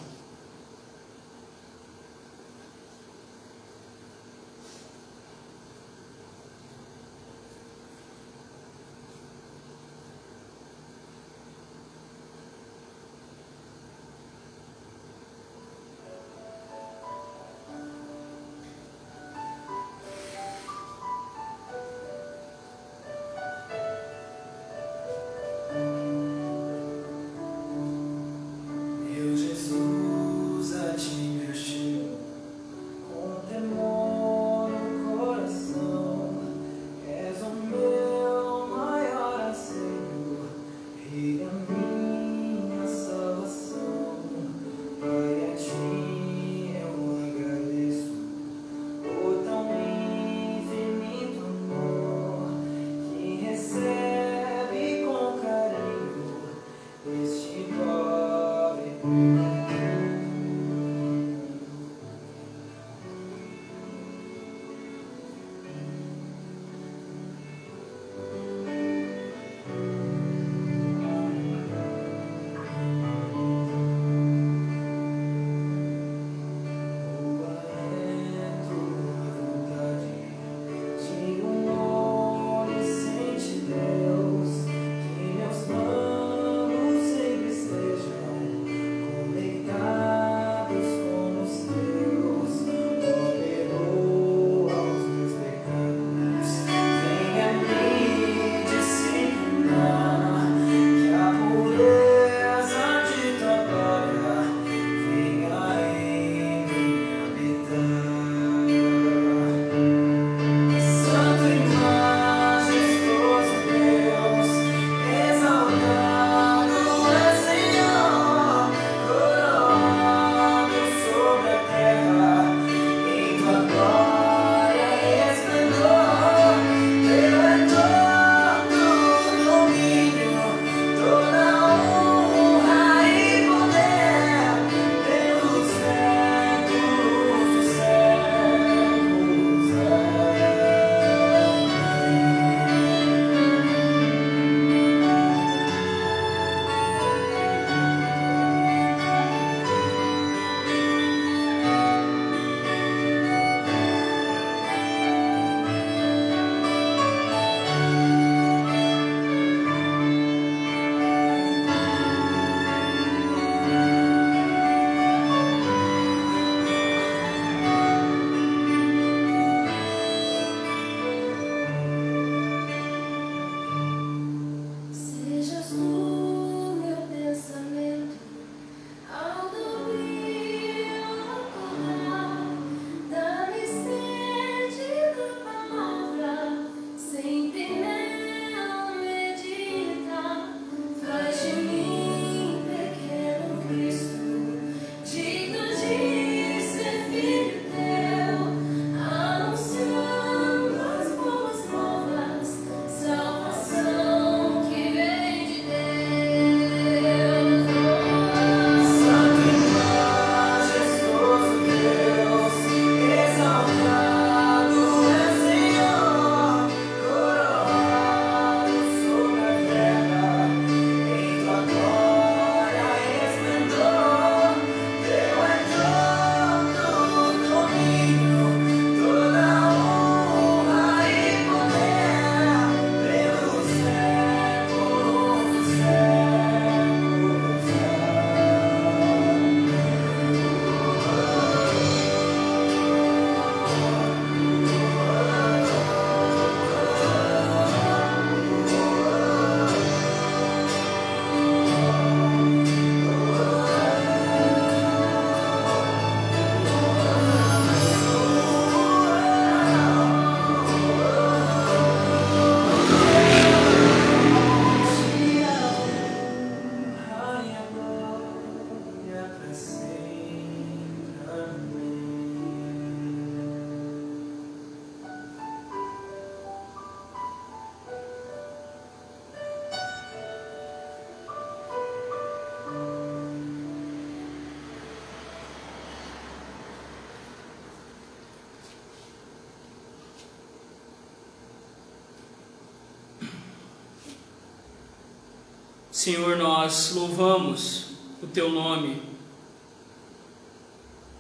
Senhor, 296.06 296.38
nós 296.38 296.92
louvamos 296.94 297.86
o 298.22 298.28
Teu 298.28 298.52
nome, 298.52 299.02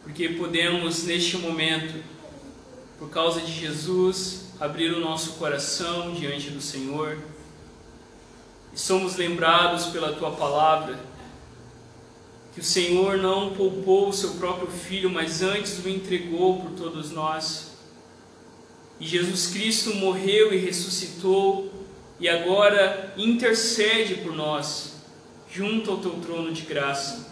porque 0.03 0.29
podemos 0.29 1.05
neste 1.05 1.37
momento, 1.37 2.03
por 2.99 3.09
causa 3.09 3.41
de 3.41 3.51
Jesus, 3.51 4.51
abrir 4.59 4.93
o 4.93 4.99
nosso 4.99 5.39
coração 5.39 6.13
diante 6.13 6.51
do 6.51 6.61
Senhor 6.61 7.17
e 8.75 8.79
somos 8.79 9.15
lembrados 9.15 9.87
pela 9.87 10.13
Tua 10.13 10.33
palavra 10.33 10.99
que 12.53 12.59
o 12.59 12.63
Senhor 12.63 13.17
não 13.17 13.55
poupou 13.55 14.09
o 14.09 14.13
seu 14.13 14.35
próprio 14.35 14.67
filho, 14.67 15.09
mas 15.09 15.41
antes 15.41 15.83
o 15.83 15.89
entregou 15.89 16.61
por 16.61 16.73
todos 16.73 17.09
nós. 17.09 17.71
E 18.99 19.07
Jesus 19.07 19.47
Cristo 19.47 19.95
morreu 19.95 20.53
e 20.53 20.57
ressuscitou 20.57 21.64
e 22.19 22.29
agora 22.29 23.13
intercede 23.17 24.15
por 24.15 24.33
nós 24.33 24.93
junto 25.51 25.91
ao 25.91 25.97
teu 25.97 26.11
trono 26.11 26.53
de 26.53 26.61
graça. 26.63 27.29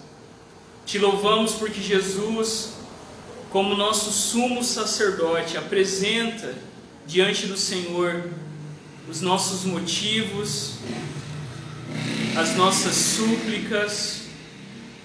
Te 0.86 0.98
louvamos 0.98 1.54
porque 1.54 1.82
Jesus, 1.82 2.74
como 3.50 3.76
nosso 3.76 4.12
sumo 4.12 4.64
sacerdote, 4.64 5.58
apresenta 5.58 6.56
diante 7.06 7.48
do 7.48 7.58
Senhor 7.58 8.30
os 9.10 9.22
nossos 9.22 9.66
motivos, 9.66 10.76
as 12.38 12.56
nossas 12.56 12.96
súplicas, 12.96 14.22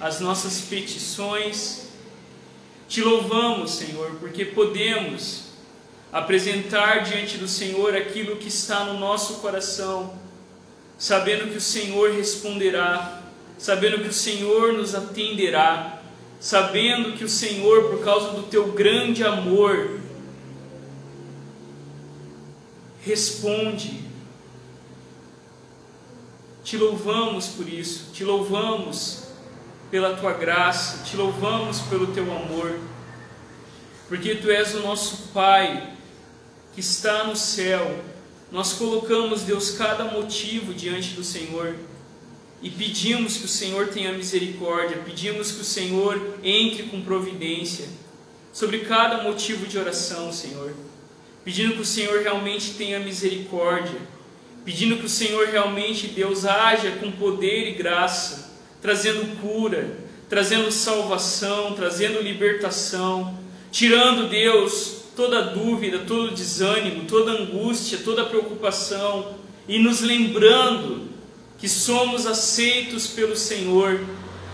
as 0.00 0.20
nossas 0.20 0.60
petições. 0.62 1.88
Te 2.88 3.02
louvamos, 3.02 3.72
Senhor, 3.72 4.12
porque 4.20 4.44
podemos 4.44 5.47
apresentar 6.12 7.02
diante 7.02 7.36
do 7.36 7.46
Senhor 7.46 7.94
aquilo 7.94 8.36
que 8.36 8.48
está 8.48 8.84
no 8.84 8.98
nosso 8.98 9.34
coração, 9.34 10.14
sabendo 10.98 11.50
que 11.50 11.58
o 11.58 11.60
Senhor 11.60 12.12
responderá, 12.12 13.22
sabendo 13.58 13.98
que 14.02 14.08
o 14.08 14.12
Senhor 14.12 14.72
nos 14.72 14.94
atenderá, 14.94 16.00
sabendo 16.40 17.16
que 17.16 17.24
o 17.24 17.28
Senhor, 17.28 17.90
por 17.90 18.02
causa 18.02 18.30
do 18.32 18.44
teu 18.44 18.72
grande 18.72 19.22
amor, 19.22 20.00
responde. 23.02 24.06
Te 26.64 26.76
louvamos 26.76 27.48
por 27.48 27.68
isso, 27.68 28.12
te 28.12 28.24
louvamos 28.24 29.24
pela 29.90 30.14
tua 30.16 30.34
graça, 30.34 31.02
te 31.02 31.16
louvamos 31.16 31.80
pelo 31.80 32.08
teu 32.08 32.24
amor, 32.24 32.78
porque 34.06 34.34
tu 34.34 34.50
és 34.50 34.74
o 34.74 34.80
nosso 34.80 35.28
Pai 35.32 35.97
que 36.78 36.84
está 36.84 37.24
no 37.24 37.34
céu. 37.34 38.04
Nós 38.52 38.74
colocamos, 38.74 39.42
Deus, 39.42 39.72
cada 39.72 40.04
motivo 40.04 40.72
diante 40.72 41.08
do 41.14 41.24
Senhor 41.24 41.74
e 42.62 42.70
pedimos 42.70 43.36
que 43.36 43.46
o 43.46 43.48
Senhor 43.48 43.88
tenha 43.88 44.12
misericórdia, 44.12 45.02
pedimos 45.04 45.50
que 45.50 45.60
o 45.60 45.64
Senhor 45.64 46.38
entre 46.40 46.84
com 46.84 47.00
providência 47.00 47.88
sobre 48.52 48.78
cada 48.80 49.24
motivo 49.24 49.66
de 49.66 49.76
oração, 49.76 50.32
Senhor. 50.32 50.72
Pedindo 51.44 51.74
que 51.74 51.80
o 51.80 51.84
Senhor 51.84 52.22
realmente 52.22 52.74
tenha 52.74 53.00
misericórdia, 53.00 54.00
pedindo 54.64 54.98
que 54.98 55.06
o 55.06 55.08
Senhor 55.08 55.48
realmente, 55.48 56.06
Deus, 56.06 56.44
haja 56.44 56.92
com 56.92 57.10
poder 57.10 57.70
e 57.70 57.74
graça 57.74 58.52
trazendo 58.80 59.40
cura, 59.40 59.98
trazendo 60.28 60.70
salvação, 60.70 61.74
trazendo 61.74 62.22
libertação, 62.22 63.36
tirando, 63.72 64.28
Deus, 64.28 64.97
toda 65.18 65.42
dúvida, 65.42 66.04
todo 66.06 66.30
desânimo, 66.30 67.04
toda 67.06 67.32
angústia, 67.32 67.98
toda 68.04 68.24
preocupação 68.24 69.34
e 69.66 69.76
nos 69.76 70.00
lembrando 70.00 71.08
que 71.58 71.68
somos 71.68 72.24
aceitos 72.24 73.08
pelo 73.08 73.36
Senhor 73.36 73.98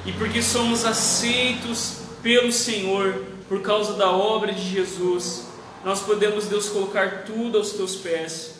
e 0.06 0.12
porque 0.12 0.40
somos 0.42 0.86
aceitos 0.86 1.98
pelo 2.22 2.50
Senhor 2.50 3.26
por 3.46 3.60
causa 3.60 3.92
da 3.92 4.10
obra 4.10 4.54
de 4.54 4.70
Jesus, 4.70 5.48
nós 5.84 6.00
podemos, 6.00 6.46
Deus, 6.46 6.70
colocar 6.70 7.24
tudo 7.26 7.58
aos 7.58 7.72
teus 7.72 7.96
pés, 7.96 8.54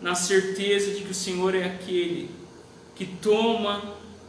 na 0.00 0.14
certeza 0.14 0.92
de 0.92 1.00
que 1.00 1.10
o 1.10 1.14
Senhor 1.14 1.56
é 1.56 1.64
aquele 1.64 2.30
que 2.94 3.04
toma 3.04 3.82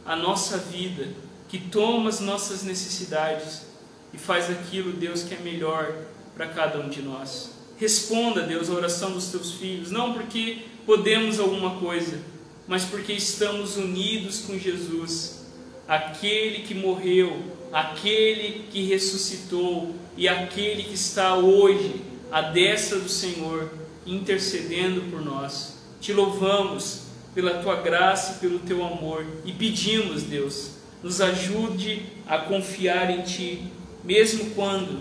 a 0.04 0.16
nossa 0.16 0.58
vida, 0.58 1.06
que 1.48 1.58
toma 1.60 2.08
as 2.08 2.18
nossas 2.18 2.64
necessidades 2.64 3.66
e 4.12 4.18
faz 4.18 4.50
aquilo, 4.50 4.90
Deus, 4.90 5.22
que 5.22 5.32
é 5.32 5.38
melhor 5.38 5.94
para 6.34 6.46
cada 6.48 6.80
um 6.80 6.88
de 6.88 7.02
nós. 7.02 7.52
Responda, 7.78 8.42
Deus, 8.42 8.68
a 8.68 8.74
oração 8.74 9.12
dos 9.12 9.28
teus 9.28 9.52
filhos, 9.52 9.90
não 9.90 10.12
porque 10.12 10.58
podemos 10.84 11.38
alguma 11.40 11.78
coisa, 11.78 12.20
mas 12.66 12.84
porque 12.84 13.12
estamos 13.12 13.76
unidos 13.76 14.40
com 14.40 14.58
Jesus, 14.58 15.46
aquele 15.88 16.62
que 16.62 16.74
morreu, 16.74 17.42
aquele 17.72 18.66
que 18.70 18.82
ressuscitou 18.82 19.94
e 20.16 20.28
aquele 20.28 20.84
que 20.84 20.94
está 20.94 21.36
hoje 21.36 22.02
à 22.30 22.42
destra 22.42 22.98
do 22.98 23.08
Senhor, 23.08 23.70
intercedendo 24.06 25.02
por 25.10 25.22
nós. 25.22 25.78
Te 26.00 26.12
louvamos 26.12 27.02
pela 27.34 27.62
tua 27.62 27.76
graça 27.76 28.34
e 28.34 28.38
pelo 28.40 28.58
teu 28.60 28.84
amor. 28.84 29.24
E 29.44 29.52
pedimos, 29.52 30.22
Deus, 30.22 30.72
nos 31.02 31.20
ajude 31.20 32.02
a 32.26 32.38
confiar 32.38 33.10
em 33.10 33.22
Ti, 33.22 33.62
mesmo 34.04 34.50
quando 34.50 35.00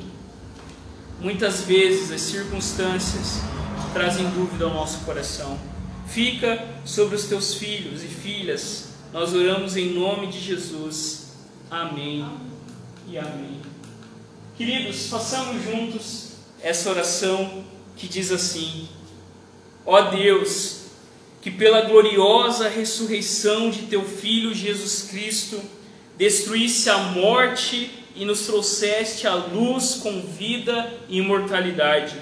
muitas 1.22 1.62
vezes 1.62 2.12
as 2.12 2.22
circunstâncias 2.22 3.42
trazem 3.94 4.30
dúvida 4.30 4.66
ao 4.66 4.74
nosso 4.74 5.00
coração. 5.00 5.60
Fica 6.08 6.66
sobre 6.86 7.16
os 7.16 7.26
teus 7.26 7.54
filhos 7.54 8.04
e 8.04 8.08
filhas. 8.08 8.90
Nós 9.12 9.34
oramos 9.34 9.76
em 9.76 9.94
nome 9.94 10.28
de 10.28 10.40
Jesus. 10.40 11.34
Amém 11.70 12.26
e 13.08 13.18
amém. 13.18 13.62
Queridos, 14.58 15.08
façamos 15.08 15.64
juntos 15.64 16.30
essa 16.62 16.90
oração 16.90 17.64
que 17.96 18.08
diz 18.08 18.32
assim: 18.32 18.90
Ó 19.86 20.10
Deus, 20.10 20.82
que 21.42 21.52
pela 21.52 21.82
gloriosa 21.82 22.68
ressurreição 22.68 23.70
de 23.70 23.84
teu 23.84 24.04
Filho 24.04 24.54
Jesus 24.54 25.08
Cristo, 25.10 25.62
destruísse 26.18 26.90
a 26.90 26.98
morte 26.98 27.99
e 28.20 28.26
nos 28.26 28.42
trouxeste 28.42 29.26
a 29.26 29.34
luz 29.34 29.96
com 29.96 30.22
vida 30.22 30.94
e 31.08 31.18
imortalidade. 31.20 32.16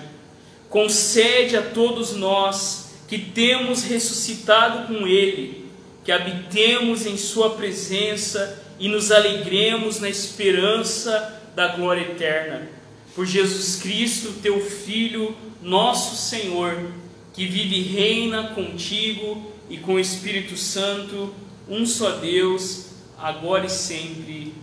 Concede 0.69 1.57
a 1.57 1.61
todos 1.61 2.13
nós 2.13 2.91
que 3.07 3.17
temos 3.17 3.83
ressuscitado 3.83 4.87
com 4.87 5.07
Ele, 5.07 5.65
que 6.05 6.11
habitemos 6.11 7.05
em 7.05 7.17
Sua 7.17 7.55
presença 7.55 8.63
e 8.79 8.87
nos 8.87 9.11
alegremos 9.11 9.99
na 9.99 10.09
esperança 10.09 11.41
da 11.55 11.69
glória 11.69 12.01
eterna. 12.01 12.69
Por 13.15 13.25
Jesus 13.25 13.81
Cristo, 13.81 14.33
teu 14.41 14.61
Filho, 14.61 15.35
nosso 15.61 16.15
Senhor 16.15 16.77
que 17.37 17.45
vive 17.45 17.75
e 17.75 17.83
reina 17.83 18.47
contigo 18.55 19.51
e 19.69 19.77
com 19.77 19.93
o 19.93 19.99
Espírito 19.99 20.57
Santo, 20.57 21.31
um 21.69 21.85
só 21.85 22.13
Deus, 22.13 22.87
agora 23.15 23.67
e 23.67 23.69
sempre. 23.69 24.53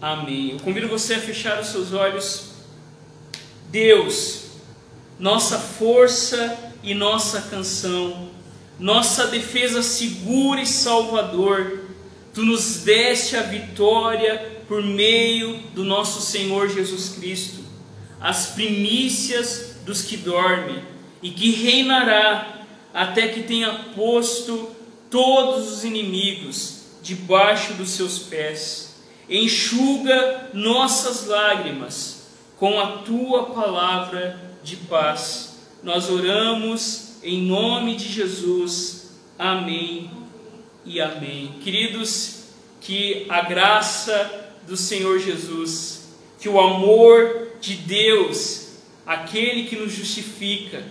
Amém. 0.00 0.52
Eu 0.52 0.60
convido 0.60 0.86
você 0.86 1.14
a 1.14 1.20
fechar 1.20 1.60
os 1.60 1.68
seus 1.68 1.92
olhos. 1.92 2.50
Deus, 3.68 4.44
nossa 5.18 5.58
força 5.58 6.72
e 6.82 6.94
nossa 6.94 7.42
canção, 7.42 8.30
nossa 8.78 9.26
defesa 9.26 9.82
segura 9.82 10.60
e 10.60 10.66
salvador, 10.66 11.80
tu 12.32 12.44
nos 12.44 12.84
deste 12.84 13.36
a 13.36 13.42
vitória 13.42 14.62
por 14.68 14.82
meio 14.82 15.58
do 15.74 15.82
nosso 15.82 16.20
Senhor 16.20 16.68
Jesus 16.68 17.16
Cristo, 17.18 17.64
as 18.20 18.46
primícias 18.50 19.78
dos 19.84 20.02
que 20.02 20.16
dormem 20.16 20.80
e 21.20 21.30
que 21.30 21.50
reinará 21.50 22.66
até 22.94 23.28
que 23.28 23.42
tenha 23.42 23.72
posto 23.96 24.70
todos 25.10 25.72
os 25.72 25.84
inimigos 25.84 26.82
debaixo 27.02 27.74
dos 27.74 27.90
seus 27.90 28.18
pés. 28.20 28.87
Enxuga 29.28 30.50
nossas 30.54 31.26
lágrimas 31.26 32.28
com 32.56 32.80
a 32.80 32.98
tua 32.98 33.46
palavra 33.46 34.40
de 34.62 34.76
paz. 34.76 35.58
Nós 35.82 36.08
oramos 36.10 37.16
em 37.22 37.42
nome 37.42 37.96
de 37.96 38.08
Jesus. 38.08 39.10
Amém 39.38 40.10
e 40.84 41.00
amém. 41.00 41.54
Queridos, 41.62 42.44
que 42.80 43.26
a 43.28 43.42
graça 43.42 44.54
do 44.66 44.76
Senhor 44.76 45.18
Jesus, 45.18 46.08
que 46.40 46.48
o 46.48 46.60
amor 46.60 47.48
de 47.60 47.74
Deus, 47.74 48.68
aquele 49.06 49.64
que 49.64 49.76
nos 49.76 49.92
justifica, 49.92 50.84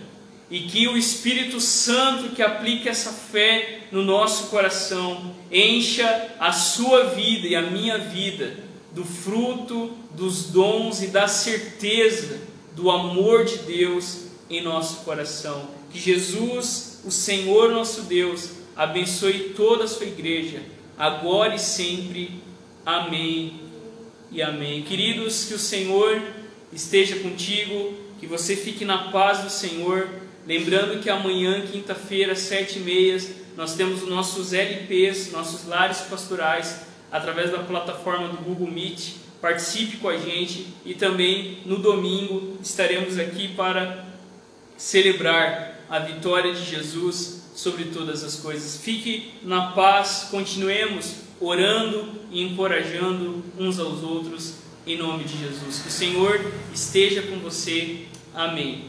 e 0.50 0.60
que 0.60 0.88
o 0.88 0.96
Espírito 0.96 1.60
Santo 1.60 2.34
que 2.34 2.42
aplique 2.42 2.88
essa 2.88 3.12
fé 3.12 3.80
no 3.92 4.02
nosso 4.02 4.48
coração 4.48 5.34
encha 5.50 6.34
a 6.40 6.52
sua 6.52 7.04
vida 7.04 7.46
e 7.46 7.54
a 7.54 7.62
minha 7.62 7.98
vida 7.98 8.56
do 8.92 9.04
fruto 9.04 9.92
dos 10.12 10.44
dons 10.44 11.02
e 11.02 11.08
da 11.08 11.28
certeza 11.28 12.40
do 12.74 12.90
amor 12.90 13.44
de 13.44 13.58
Deus 13.58 14.28
em 14.48 14.62
nosso 14.62 15.04
coração. 15.04 15.68
Que 15.90 15.98
Jesus, 15.98 17.00
o 17.04 17.10
Senhor 17.10 17.70
nosso 17.70 18.02
Deus, 18.02 18.50
abençoe 18.74 19.52
toda 19.56 19.84
a 19.84 19.88
sua 19.88 20.06
igreja, 20.06 20.62
agora 20.96 21.54
e 21.54 21.58
sempre. 21.58 22.42
Amém 22.84 23.60
e 24.30 24.42
amém. 24.42 24.82
Queridos, 24.82 25.44
que 25.44 25.54
o 25.54 25.58
Senhor 25.58 26.22
esteja 26.72 27.16
contigo, 27.16 27.94
que 28.18 28.26
você 28.26 28.56
fique 28.56 28.84
na 28.84 29.10
paz 29.10 29.40
do 29.40 29.50
Senhor. 29.50 30.08
Lembrando 30.48 31.02
que 31.02 31.10
amanhã, 31.10 31.60
quinta-feira, 31.60 32.34
sete 32.34 32.78
e 32.78 32.80
meia, 32.80 33.20
nós 33.54 33.74
temos 33.74 34.02
os 34.02 34.08
nossos 34.08 34.54
LPs, 34.54 35.30
nossos 35.30 35.66
lares 35.66 35.98
pastorais, 36.08 36.86
através 37.12 37.50
da 37.50 37.58
plataforma 37.58 38.28
do 38.28 38.38
Google 38.38 38.70
Meet. 38.70 39.16
Participe 39.42 39.98
com 39.98 40.08
a 40.08 40.16
gente 40.16 40.68
e 40.86 40.94
também 40.94 41.58
no 41.66 41.76
domingo 41.76 42.56
estaremos 42.62 43.18
aqui 43.18 43.48
para 43.48 44.06
celebrar 44.74 45.84
a 45.90 45.98
vitória 45.98 46.54
de 46.54 46.64
Jesus 46.64 47.50
sobre 47.54 47.84
todas 47.84 48.24
as 48.24 48.36
coisas. 48.36 48.80
Fique 48.80 49.34
na 49.42 49.72
paz, 49.72 50.28
continuemos 50.30 51.16
orando 51.38 52.08
e 52.30 52.42
encorajando 52.42 53.44
uns 53.58 53.78
aos 53.78 54.02
outros 54.02 54.54
em 54.86 54.96
nome 54.96 55.24
de 55.24 55.36
Jesus. 55.36 55.82
Que 55.82 55.88
o 55.88 55.92
Senhor 55.92 56.52
esteja 56.72 57.20
com 57.20 57.38
você. 57.38 58.06
Amém. 58.34 58.87